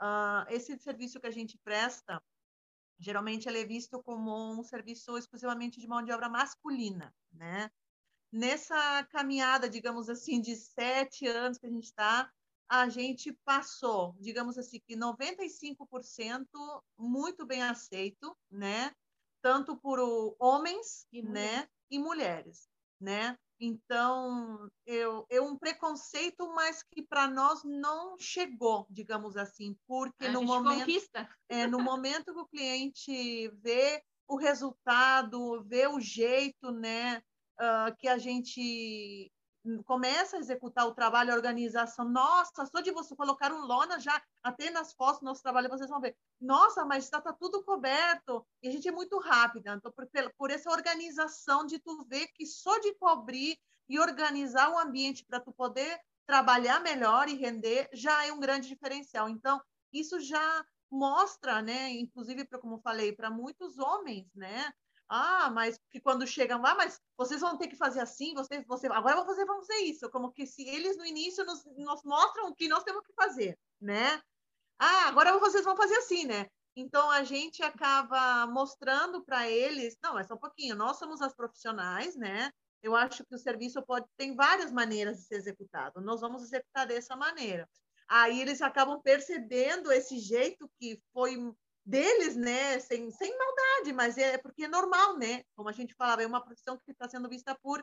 Uh, 0.02 0.46
esse 0.50 0.78
serviço 0.78 1.20
que 1.20 1.28
a 1.28 1.32
gente 1.32 1.58
presta, 1.64 2.22
Geralmente 3.00 3.48
ele 3.48 3.62
é 3.62 3.66
visto 3.66 4.02
como 4.02 4.60
um 4.60 4.64
serviço 4.64 5.18
exclusivamente 5.18 5.80
de 5.80 5.88
mão 5.88 6.04
de 6.04 6.12
obra 6.12 6.28
masculina, 6.28 7.14
né? 7.32 7.70
Nessa 8.32 9.04
caminhada, 9.12 9.70
digamos 9.70 10.10
assim, 10.10 10.42
de 10.42 10.56
sete 10.56 11.28
anos 11.28 11.58
que 11.58 11.68
a 11.68 11.70
gente 11.70 11.86
está, 11.86 12.30
a 12.70 12.90
gente 12.90 13.32
passou, 13.46 14.16
digamos 14.20 14.58
assim, 14.58 14.80
que 14.86 14.96
95% 14.96 16.48
muito 16.98 17.46
bem 17.46 17.64
aceito, 17.64 18.36
né? 18.52 18.92
Tanto 19.42 19.78
por 19.78 20.00
homens, 20.40 21.06
e 21.12 21.22
né? 21.22 21.68
E 21.90 21.98
mulheres, 21.98 22.68
né? 23.00 23.38
Então, 23.60 24.70
eu, 24.86 25.26
é 25.30 25.42
um 25.42 25.58
preconceito, 25.58 26.48
mas 26.54 26.84
que 26.84 27.02
para 27.02 27.28
nós 27.28 27.64
não 27.64 28.18
chegou, 28.20 28.86
digamos 28.90 29.36
assim, 29.36 29.76
porque 29.88 30.28
a 30.28 30.32
no 30.32 30.44
momento, 30.44 30.80
conquista. 30.80 31.30
é, 31.50 31.66
no 31.66 31.80
momento 31.80 32.34
que 32.34 32.40
o 32.40 32.48
cliente 32.48 33.48
vê 33.62 34.04
o 34.28 34.36
resultado, 34.36 35.64
vê 35.64 35.88
o 35.88 36.00
jeito, 36.00 36.72
né, 36.72 37.18
uh, 37.60 37.96
que 37.98 38.08
a 38.08 38.18
gente 38.18 39.32
começa 39.86 40.38
a 40.38 40.40
executar 40.40 40.88
o 40.88 40.94
trabalho, 40.94 41.32
a 41.32 41.36
organização, 41.36 42.06
nossa, 42.06 42.66
só 42.66 42.82
de 42.82 42.92
você 42.92 43.16
colocar 43.16 43.52
um 43.52 43.66
lona 43.66 44.00
já, 44.00 44.22
até 44.44 44.70
nas 44.70 44.94
fotos 44.94 45.20
do 45.20 45.26
nosso 45.26 45.42
trabalho, 45.42 45.70
vocês 45.70 45.90
vão 45.90 46.02
ver, 46.02 46.16
nossa, 46.40 46.86
mas 46.86 47.04
está 47.04 47.22
tá 47.22 47.34
tudo 47.34 47.64
coberto, 47.64 48.46
e 48.62 48.68
a 48.68 48.72
gente 48.72 48.88
é 48.88 48.92
muito 48.92 49.18
rápida, 49.20 49.76
então, 49.76 49.92
por, 49.92 50.08
por 50.38 50.52
essa 50.52 50.70
organização 50.72 51.66
de 51.66 51.80
tu 51.80 52.06
ver 52.06 52.28
que 52.28 52.46
só 52.46 52.78
de 52.80 52.94
cobrir 52.96 53.58
e 53.90 54.00
organizar 54.00 54.70
o 54.72 54.80
ambiente 54.80 55.26
para 55.26 55.40
tu 55.40 55.52
poder 55.52 56.00
trabalhar 56.26 56.82
melhor 56.82 57.30
e 57.30 57.36
render, 57.36 57.90
já 57.94 58.26
é 58.26 58.34
um 58.34 58.40
grande 58.40 58.68
diferencial. 58.68 59.30
Então, 59.30 59.62
isso 59.94 60.20
já 60.20 60.66
mostra, 60.92 61.62
né, 61.62 61.90
inclusive, 61.92 62.46
pra, 62.46 62.60
como 62.60 62.80
falei, 62.80 63.14
para 63.14 63.30
muitos 63.30 63.78
homens, 63.78 64.28
né, 64.36 64.72
ah, 65.10 65.50
mas 65.50 65.80
que 65.90 66.00
quando 66.00 66.28
chegam 66.28 66.62
lá, 66.62 66.76
mas 66.76 67.00
vocês 67.18 67.42
vão 67.42 67.58
ter 67.58 67.68
que 67.68 67.76
fazer 67.76 68.02
assim, 68.02 68.34
vocês, 68.34 68.66
você, 68.66 68.88
agora 68.88 69.16
vão 69.16 69.26
fazer, 69.26 69.46
vamos 69.46 69.66
fazer 69.66 69.82
isso, 69.82 70.10
como 70.10 70.32
que 70.32 70.46
se 70.46 70.68
eles 70.68 70.98
no 70.98 71.06
início 71.06 71.46
nos, 71.46 71.66
nos 71.78 72.04
mostram 72.04 72.50
o 72.50 72.56
que 72.56 72.68
nós 72.68 72.84
temos 72.84 73.06
que 73.06 73.14
fazer, 73.14 73.58
né? 73.80 74.22
Ah, 74.80 75.08
agora 75.08 75.38
vocês 75.40 75.64
vão 75.64 75.76
fazer 75.76 75.96
assim, 75.96 76.26
né? 76.26 76.48
Então 76.76 77.10
a 77.10 77.24
gente 77.24 77.64
acaba 77.64 78.46
mostrando 78.48 79.24
para 79.24 79.50
eles, 79.50 79.98
não, 80.04 80.20
é 80.20 80.24
só 80.24 80.36
um 80.36 80.40
pouquinho, 80.40 80.76
nós 80.76 80.98
somos 80.98 81.22
as 81.22 81.34
profissionais, 81.34 82.16
né? 82.16 82.52
Eu 82.84 82.96
acho 82.96 83.26
que 83.26 83.34
o 83.34 83.40
serviço 83.40 83.82
pode 83.82 84.06
tem 84.16 84.36
várias 84.36 84.72
maneiras 84.72 85.18
de 85.18 85.24
ser 85.24 85.36
executado. 85.36 86.00
Nós 86.00 86.22
vamos 86.22 86.44
executar 86.44 86.86
dessa 86.86 87.16
maneira. 87.16 87.68
Aí 88.08 88.40
eles 88.40 88.62
acabam 88.62 89.02
percebendo 89.02 89.92
esse 89.92 90.20
jeito 90.20 90.70
que 90.80 91.02
foi 91.12 91.36
deles, 91.88 92.36
né, 92.36 92.80
sem, 92.80 93.10
sem 93.10 93.38
maldade, 93.38 93.94
mas 93.94 94.18
é 94.18 94.38
porque 94.38 94.66
é 94.66 94.68
normal, 94.68 95.18
né? 95.18 95.44
Como 95.56 95.70
a 95.70 95.72
gente 95.72 95.96
falava, 95.96 96.22
é 96.22 96.28
uma 96.28 96.44
profissão 96.44 96.78
que 96.78 96.92
está 96.92 97.08
sendo 97.08 97.30
vista 97.30 97.58
por, 97.64 97.82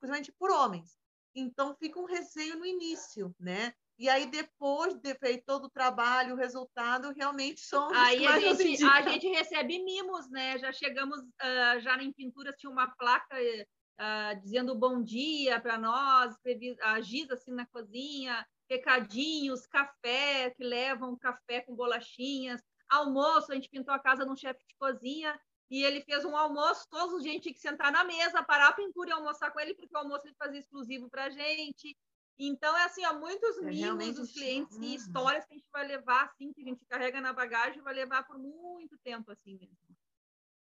principalmente 0.00 0.32
por 0.32 0.50
homens. 0.50 0.98
Então 1.36 1.76
fica 1.76 2.00
um 2.00 2.04
receio 2.04 2.58
no 2.58 2.66
início, 2.66 3.32
né? 3.38 3.72
E 3.96 4.08
aí, 4.08 4.26
depois 4.26 4.94
de 4.94 5.14
feito 5.14 5.44
todo 5.46 5.66
o 5.66 5.70
trabalho, 5.70 6.34
o 6.34 6.36
resultado, 6.36 7.12
realmente 7.12 7.60
são 7.60 7.94
Aí 7.94 8.26
a 8.26 8.40
gente, 8.40 8.84
a 8.84 9.02
gente 9.02 9.28
recebe 9.28 9.84
mimos, 9.84 10.28
né? 10.30 10.58
Já 10.58 10.72
chegamos, 10.72 11.20
uh, 11.20 11.80
já 11.80 11.96
em 12.02 12.12
pinturas 12.12 12.56
tinha 12.56 12.70
uma 12.70 12.88
placa 12.96 13.36
uh, 13.36 14.40
dizendo 14.40 14.74
bom 14.74 15.00
dia 15.00 15.60
para 15.60 15.78
nós, 15.78 16.34
a 16.82 17.00
giz 17.00 17.30
assim 17.30 17.52
na 17.52 17.66
cozinha, 17.66 18.44
recadinhos, 18.68 19.64
café, 19.66 20.50
que 20.50 20.64
levam 20.64 21.16
café 21.16 21.60
com 21.60 21.76
bolachinhas, 21.76 22.60
almoço, 22.88 23.52
a 23.52 23.54
gente 23.54 23.68
pintou 23.68 23.94
a 23.94 23.98
casa 23.98 24.24
num 24.24 24.36
chefe 24.36 24.64
de 24.66 24.74
cozinha, 24.76 25.38
e 25.70 25.82
ele 25.82 26.02
fez 26.02 26.24
um 26.24 26.36
almoço, 26.36 26.86
todos 26.90 27.14
os 27.14 27.22
gente 27.22 27.42
tinha 27.42 27.54
que 27.54 27.60
sentar 27.60 27.90
na 27.90 28.04
mesa, 28.04 28.42
parar 28.42 28.68
a 28.68 28.72
pintura 28.72 29.10
e 29.10 29.12
almoçar 29.12 29.50
com 29.50 29.60
ele, 29.60 29.74
porque 29.74 29.94
o 29.94 29.98
almoço 29.98 30.26
ele 30.26 30.36
fazia 30.38 30.60
exclusivo 30.60 31.08
para 31.08 31.24
a 31.24 31.30
gente. 31.30 31.96
Então, 32.38 32.76
é 32.76 32.84
assim, 32.84 33.04
há 33.04 33.12
muitos 33.12 33.58
é, 33.58 33.62
mimos 33.62 34.16
dos 34.16 34.32
clientes 34.32 34.76
uhum. 34.76 34.82
e 34.82 34.94
histórias 34.94 35.44
que 35.46 35.54
a 35.54 35.56
gente 35.56 35.68
vai 35.72 35.86
levar, 35.86 36.24
assim, 36.24 36.52
que 36.52 36.62
a 36.62 36.64
gente 36.64 36.84
carrega 36.86 37.20
na 37.20 37.32
bagagem, 37.32 37.82
vai 37.82 37.94
levar 37.94 38.24
por 38.24 38.38
muito 38.38 38.98
tempo, 39.04 39.30
assim 39.30 39.54
mesmo. 39.54 39.76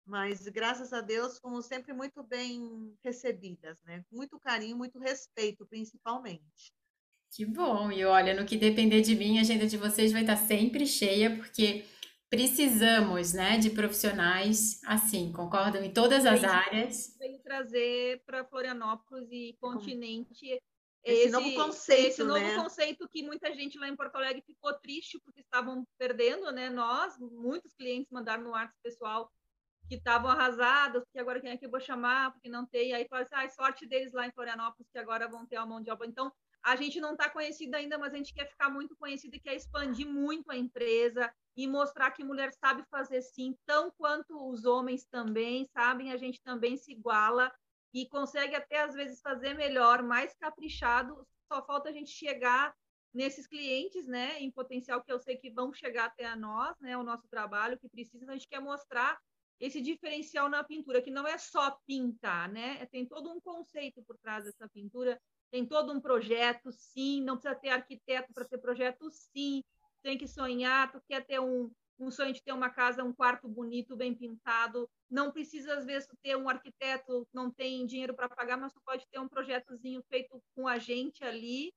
Mas, 0.06 0.48
graças 0.48 0.92
a 0.92 1.00
Deus, 1.00 1.40
fomos 1.40 1.66
sempre 1.66 1.94
muito 1.94 2.22
bem 2.24 2.94
recebidas, 3.04 3.78
né? 3.84 4.04
Muito 4.12 4.40
carinho, 4.40 4.78
muito 4.78 5.00
respeito, 5.00 5.66
principalmente. 5.66 6.74
Que 7.32 7.46
bom! 7.46 7.90
E 7.92 8.04
olha, 8.04 8.34
no 8.34 8.46
que 8.46 8.58
depender 8.58 9.02
de 9.02 9.16
mim, 9.16 9.38
a 9.38 9.42
agenda 9.42 9.66
de 9.66 9.78
vocês 9.78 10.12
vai 10.12 10.22
estar 10.22 10.36
sempre 10.36 10.86
cheia, 10.86 11.38
porque 11.38 11.86
precisamos, 12.32 13.34
né, 13.34 13.58
de 13.58 13.70
profissionais 13.70 14.80
assim, 14.86 15.34
concordam 15.34 15.84
em 15.84 15.92
todas 15.92 16.26
as 16.26 16.42
áreas. 16.46 17.14
Veio 17.20 17.38
trazer 17.40 18.24
para 18.26 18.46
Florianópolis 18.46 19.28
e 19.30 19.58
continente 19.60 20.48
esse, 21.04 21.24
esse, 21.24 21.30
novo 21.30 21.54
conceito, 21.56 22.08
esse 22.08 22.24
novo 22.24 22.40
né? 22.40 22.56
conceito 22.56 23.10
que 23.10 23.22
muita 23.22 23.54
gente 23.54 23.78
lá 23.78 23.90
em 23.90 23.98
Porto 23.98 24.16
Alegre 24.16 24.42
ficou 24.48 24.74
triste 24.76 25.20
porque 25.20 25.42
estavam 25.42 25.86
perdendo, 25.98 26.50
né? 26.54 26.70
Nós, 26.70 27.18
muitos 27.20 27.74
clientes 27.74 28.10
mandaram 28.10 28.44
no 28.44 28.52
WhatsApp 28.52 28.80
pessoal 28.82 29.30
que 29.90 29.96
estavam 29.96 30.32
arrasados, 30.32 31.04
que 31.12 31.20
agora 31.20 31.42
quem 31.42 31.52
é 31.52 31.58
que 31.58 31.66
eu 31.66 31.70
vou 31.70 31.82
chamar, 31.82 32.32
porque 32.32 32.48
não 32.48 32.66
tem, 32.66 32.94
aí 32.94 33.06
fala 33.10 33.24
assim, 33.24 33.36
ah, 33.36 33.50
sorte 33.50 33.86
deles 33.86 34.14
lá 34.14 34.26
em 34.26 34.32
Florianópolis, 34.32 34.88
que 34.90 34.98
agora 34.98 35.28
vão 35.28 35.46
ter 35.46 35.58
a 35.58 35.66
mão 35.66 35.82
de 35.82 35.92
obra. 35.92 36.08
Então, 36.08 36.32
a 36.64 36.78
gente 36.78 37.02
não 37.02 37.12
está 37.12 37.30
conhecida 37.30 37.76
ainda, 37.76 37.98
mas 37.98 38.14
a 38.14 38.18
gente 38.18 38.34
quer 38.34 38.48
ficar 38.48 38.70
muito 38.70 38.96
conhecida 38.96 39.36
e 39.36 39.40
quer 39.40 39.56
expandir 39.56 40.08
muito 40.08 40.50
a 40.50 40.56
empresa 40.56 41.30
e 41.56 41.68
mostrar 41.68 42.12
que 42.12 42.24
mulher 42.24 42.52
sabe 42.54 42.84
fazer 42.90 43.22
sim, 43.22 43.56
tão 43.66 43.92
quanto 43.92 44.50
os 44.50 44.66
homens 44.66 45.06
também 45.06 45.66
sabem, 45.66 46.12
a 46.12 46.18
gente 46.18 46.42
também 46.42 46.78
se 46.78 46.92
iguala 46.92 47.52
e 47.94 48.08
consegue 48.08 48.56
até 48.56 48.82
às 48.82 48.94
vezes 48.94 49.22
fazer 49.22 49.54
melhor, 49.54 50.02
mais 50.02 50.34
caprichado. 50.36 51.28
Só 51.52 51.64
falta 51.66 51.90
a 51.90 51.92
gente 51.92 52.10
chegar 52.10 52.74
nesses 53.14 53.46
clientes, 53.46 54.08
né, 54.08 54.40
em 54.40 54.50
potencial 54.50 55.04
que 55.04 55.12
eu 55.12 55.20
sei 55.20 55.36
que 55.36 55.52
vão 55.52 55.74
chegar 55.74 56.06
até 56.06 56.26
a 56.26 56.36
nós, 56.36 56.80
né, 56.80 56.96
o 56.96 57.04
nosso 57.04 57.28
trabalho 57.28 57.78
que 57.78 57.90
precisa, 57.90 58.32
a 58.32 58.34
gente 58.34 58.48
quer 58.48 58.62
mostrar 58.62 59.20
esse 59.60 59.82
diferencial 59.82 60.48
na 60.48 60.64
pintura, 60.64 61.02
que 61.02 61.12
não 61.12 61.28
é 61.28 61.38
só 61.38 61.78
pintar, 61.86 62.50
né? 62.50 62.84
Tem 62.88 63.06
todo 63.06 63.30
um 63.30 63.40
conceito 63.40 64.02
por 64.02 64.18
trás 64.18 64.46
dessa 64.46 64.68
pintura 64.70 65.22
tem 65.52 65.66
todo 65.66 65.92
um 65.92 66.00
projeto, 66.00 66.72
sim, 66.72 67.22
não 67.22 67.36
precisa 67.36 67.60
ter 67.60 67.70
arquiteto 67.70 68.34
para 68.34 68.46
ter 68.46 68.58
projeto, 68.58 69.12
sim, 69.12 69.62
tem 70.02 70.18
que 70.18 70.28
sonhar, 70.28 70.92
tu 70.92 71.02
quer 71.08 71.26
ter 71.26 71.40
um, 71.40 71.72
um 72.00 72.10
sonho 72.10 72.34
de 72.34 72.42
ter 72.44 72.52
uma 72.52 72.70
casa, 72.70 73.04
um 73.04 73.14
quarto 73.14 73.48
bonito, 73.48 73.96
bem 73.96 74.14
pintado, 74.14 74.90
não 75.10 75.32
precisa 75.32 75.78
às 75.78 75.86
vezes 75.86 76.08
ter 76.24 76.36
um 76.36 76.50
arquiteto, 76.50 77.28
não 77.34 77.52
tem 77.52 77.86
dinheiro 77.86 78.16
para 78.16 78.30
pagar, 78.30 78.58
mas 78.58 78.74
tu 78.74 78.82
pode 78.86 79.06
ter 79.12 79.20
um 79.20 79.28
projetozinho 79.28 80.02
feito 80.10 80.42
com 80.56 80.68
a 80.68 80.80
gente 80.80 81.24
ali, 81.24 81.72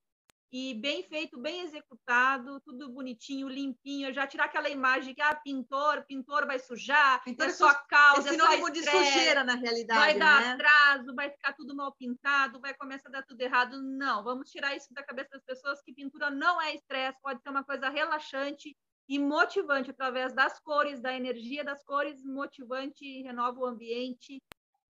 e 0.51 0.73
bem 0.75 1.03
feito, 1.03 1.39
bem 1.39 1.61
executado, 1.61 2.61
tudo 2.61 2.89
bonitinho, 2.89 3.49
limpinho, 3.49 4.13
já 4.13 4.25
tirar 4.25 4.45
aquela 4.45 4.69
imagem 4.69 5.13
que 5.13 5.21
ah, 5.21 5.35
pintor, 5.35 6.05
pintor 6.05 6.45
vai 6.45 6.59
sujar, 6.59 7.23
pintor 7.23 7.47
é 7.47 7.51
só 7.51 7.73
causa, 7.89 8.29
é 8.29 8.31
sinônimo 8.31 8.71
de 8.71 8.83
sujeira 8.83 9.43
na 9.43 9.55
realidade, 9.55 9.99
vai 9.99 10.17
dar 10.17 10.41
né? 10.41 10.51
atraso, 10.53 11.15
vai 11.15 11.29
ficar 11.29 11.53
tudo 11.53 11.75
mal 11.75 11.93
pintado, 11.93 12.61
vai 12.61 12.73
começar 12.73 13.09
a 13.09 13.11
dar 13.11 13.23
tudo 13.23 13.41
errado. 13.41 13.81
Não, 13.81 14.23
vamos 14.23 14.49
tirar 14.49 14.75
isso 14.75 14.93
da 14.93 15.03
cabeça 15.03 15.31
das 15.31 15.43
pessoas 15.43 15.81
que 15.81 15.93
pintura 15.93 16.29
não 16.29 16.61
é 16.61 16.73
estresse, 16.73 17.19
pode 17.21 17.41
ser 17.41 17.49
uma 17.49 17.63
coisa 17.63 17.89
relaxante 17.89 18.75
e 19.07 19.19
motivante 19.19 19.91
através 19.91 20.33
das 20.33 20.59
cores, 20.59 21.01
da 21.01 21.13
energia 21.13 21.63
das 21.63 21.83
cores, 21.83 22.23
motivante, 22.23 23.21
renova 23.23 23.59
o 23.59 23.65
ambiente, 23.65 24.41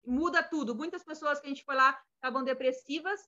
muda 0.06 0.44
tudo. 0.44 0.76
Muitas 0.76 1.04
pessoas 1.04 1.40
que 1.40 1.48
a 1.48 1.50
gente 1.50 1.64
foi 1.64 1.76
lá 1.76 2.00
estavam 2.16 2.44
depressivas 2.44 3.22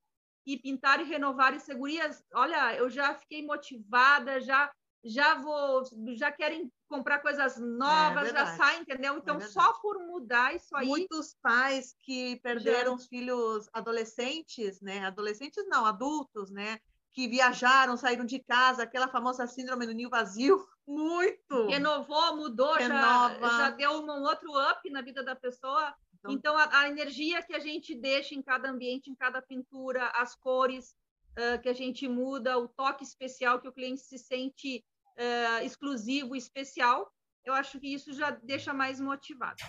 e 0.48 0.58
pintar 0.58 1.02
e 1.02 1.04
renovar 1.04 1.54
e 1.54 1.60
segurias. 1.60 2.24
Olha, 2.34 2.74
eu 2.76 2.90
já 2.90 3.14
fiquei 3.14 3.46
motivada, 3.46 4.40
já 4.40 4.72
já 5.04 5.36
vou, 5.36 5.84
já 6.16 6.32
querem 6.32 6.72
comprar 6.90 7.20
coisas 7.20 7.58
novas, 7.58 8.30
é 8.30 8.34
já 8.34 8.46
saem, 8.58 8.82
entendeu? 8.82 9.14
É 9.14 9.18
então, 9.18 9.38
é 9.38 9.42
só 9.42 9.74
por 9.74 10.00
mudar 10.00 10.56
isso 10.56 10.76
aí. 10.76 10.88
Muitos 10.88 11.36
pais 11.42 11.96
que 12.02 12.38
perderam 12.42 12.98
já... 12.98 13.06
filhos 13.08 13.70
adolescentes, 13.74 14.82
né? 14.82 15.06
Adolescentes 15.06 15.66
não, 15.68 15.86
adultos, 15.86 16.50
né? 16.50 16.80
Que 17.12 17.28
viajaram, 17.28 17.96
saíram 17.96 18.26
de 18.26 18.40
casa, 18.40 18.84
aquela 18.84 19.08
famosa 19.08 19.48
síndrome 19.48 19.86
do 19.86 19.94
ninho 19.94 20.10
vazio, 20.10 20.66
muito. 20.88 21.68
Renovou, 21.68 22.36
mudou, 22.36 22.80
já, 22.80 23.38
já 23.40 23.70
deu 23.72 23.92
um 24.02 24.24
outro 24.24 24.52
up 24.72 24.90
na 24.90 25.02
vida 25.02 25.24
da 25.24 25.36
pessoa. 25.36 25.94
Então, 26.32 26.54
então 26.54 26.58
a, 26.58 26.82
a, 26.82 26.90
energia 26.90 27.42
que 27.42 27.54
a 27.54 27.60
gente 27.60 27.96
deixa 27.96 28.36
em 28.36 28.42
cada 28.42 28.70
ambiente, 28.70 29.10
em 29.10 29.16
cada 29.16 29.42
pintura, 29.42 30.08
as 30.16 30.36
cores 30.36 30.96
uh, 31.38 31.62
que 31.62 31.70
a 31.70 31.74
gente 31.74 32.08
muda, 32.08 32.58
o 32.58 32.68
toque 32.68 33.04
especial 33.04 33.60
que 33.60 33.68
o 33.68 33.74
cliente 33.74 34.02
se 34.02 34.18
sente 34.18 34.84
uh, 35.18 35.66
exclusivo, 35.66 36.36
especial, 36.36 37.12
eu 37.46 37.54
acho 37.54 37.80
que 37.80 37.94
isso 37.94 38.14
já 38.14 38.32
deixa 38.32 38.74
mais 38.74 39.00
motivado. 39.00 39.64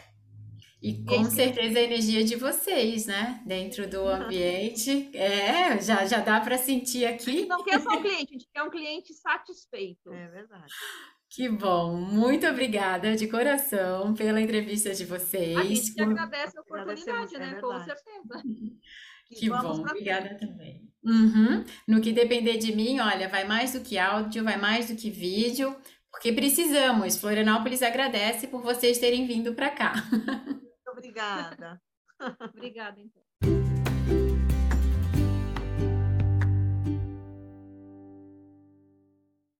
E 0.81 1.03
com 1.05 1.23
Esse 1.23 1.35
certeza 1.35 1.79
a 1.79 1.83
energia 1.83 2.25
de 2.25 2.37
vocês, 2.37 3.07
né? 3.07 3.43
Dentro 3.45 3.89
do 3.89 4.07
ambiente. 4.07 5.11
É, 5.17 5.81
já, 5.81 6.07
já 6.07 6.21
dá 6.21 6.41
para 6.41 6.57
sentir 6.57 7.05
aqui. 7.05 7.31
A 7.31 7.33
gente 7.33 7.49
não 7.49 7.65
quer 7.65 7.81
só 7.81 7.91
um 7.91 8.01
cliente, 8.01 8.27
a 8.29 8.39
gente 8.39 8.49
quer 8.53 8.63
um 8.63 8.71
cliente 8.71 9.13
satisfeito. 9.15 10.13
É 10.13 10.29
verdade. 10.29 10.73
Que 11.39 11.49
bom, 11.49 11.95
muito 11.95 12.45
obrigada 12.49 13.15
de 13.15 13.29
coração 13.29 14.13
pela 14.13 14.41
entrevista 14.41 14.93
de 14.93 15.05
vocês. 15.05 15.57
A 15.57 15.63
gente 15.63 15.95
que 15.95 16.03
agradece 16.03 16.59
a 16.59 16.61
oportunidade, 16.61 17.39
né? 17.39 17.55
É 17.57 17.61
Com 17.61 17.79
certeza. 17.79 18.43
Que 19.29 19.49
bom, 19.49 19.83
obrigada 19.83 20.37
também. 20.37 20.91
Uhum. 21.05 21.65
No 21.87 22.01
que 22.01 22.13
depender 22.13 22.57
de 22.57 22.75
mim, 22.75 22.99
olha, 22.99 23.29
vai 23.29 23.45
mais 23.45 23.73
do 23.73 23.81
que 23.81 23.97
áudio, 23.97 24.43
vai 24.43 24.57
mais 24.57 24.89
do 24.89 24.97
que 24.97 25.11
vídeo, 25.11 25.81
porque 26.11 26.33
precisamos. 26.33 27.17
Florianópolis 27.17 27.85
agradece 27.85 28.49
por 28.49 28.61
vocês 28.61 28.99
terem 28.99 29.25
vindo 29.25 29.55
para 29.55 29.71
cá. 29.71 29.93
Muito 30.11 30.91
obrigada. 30.91 31.81
obrigada, 32.53 33.01
então. 33.01 33.28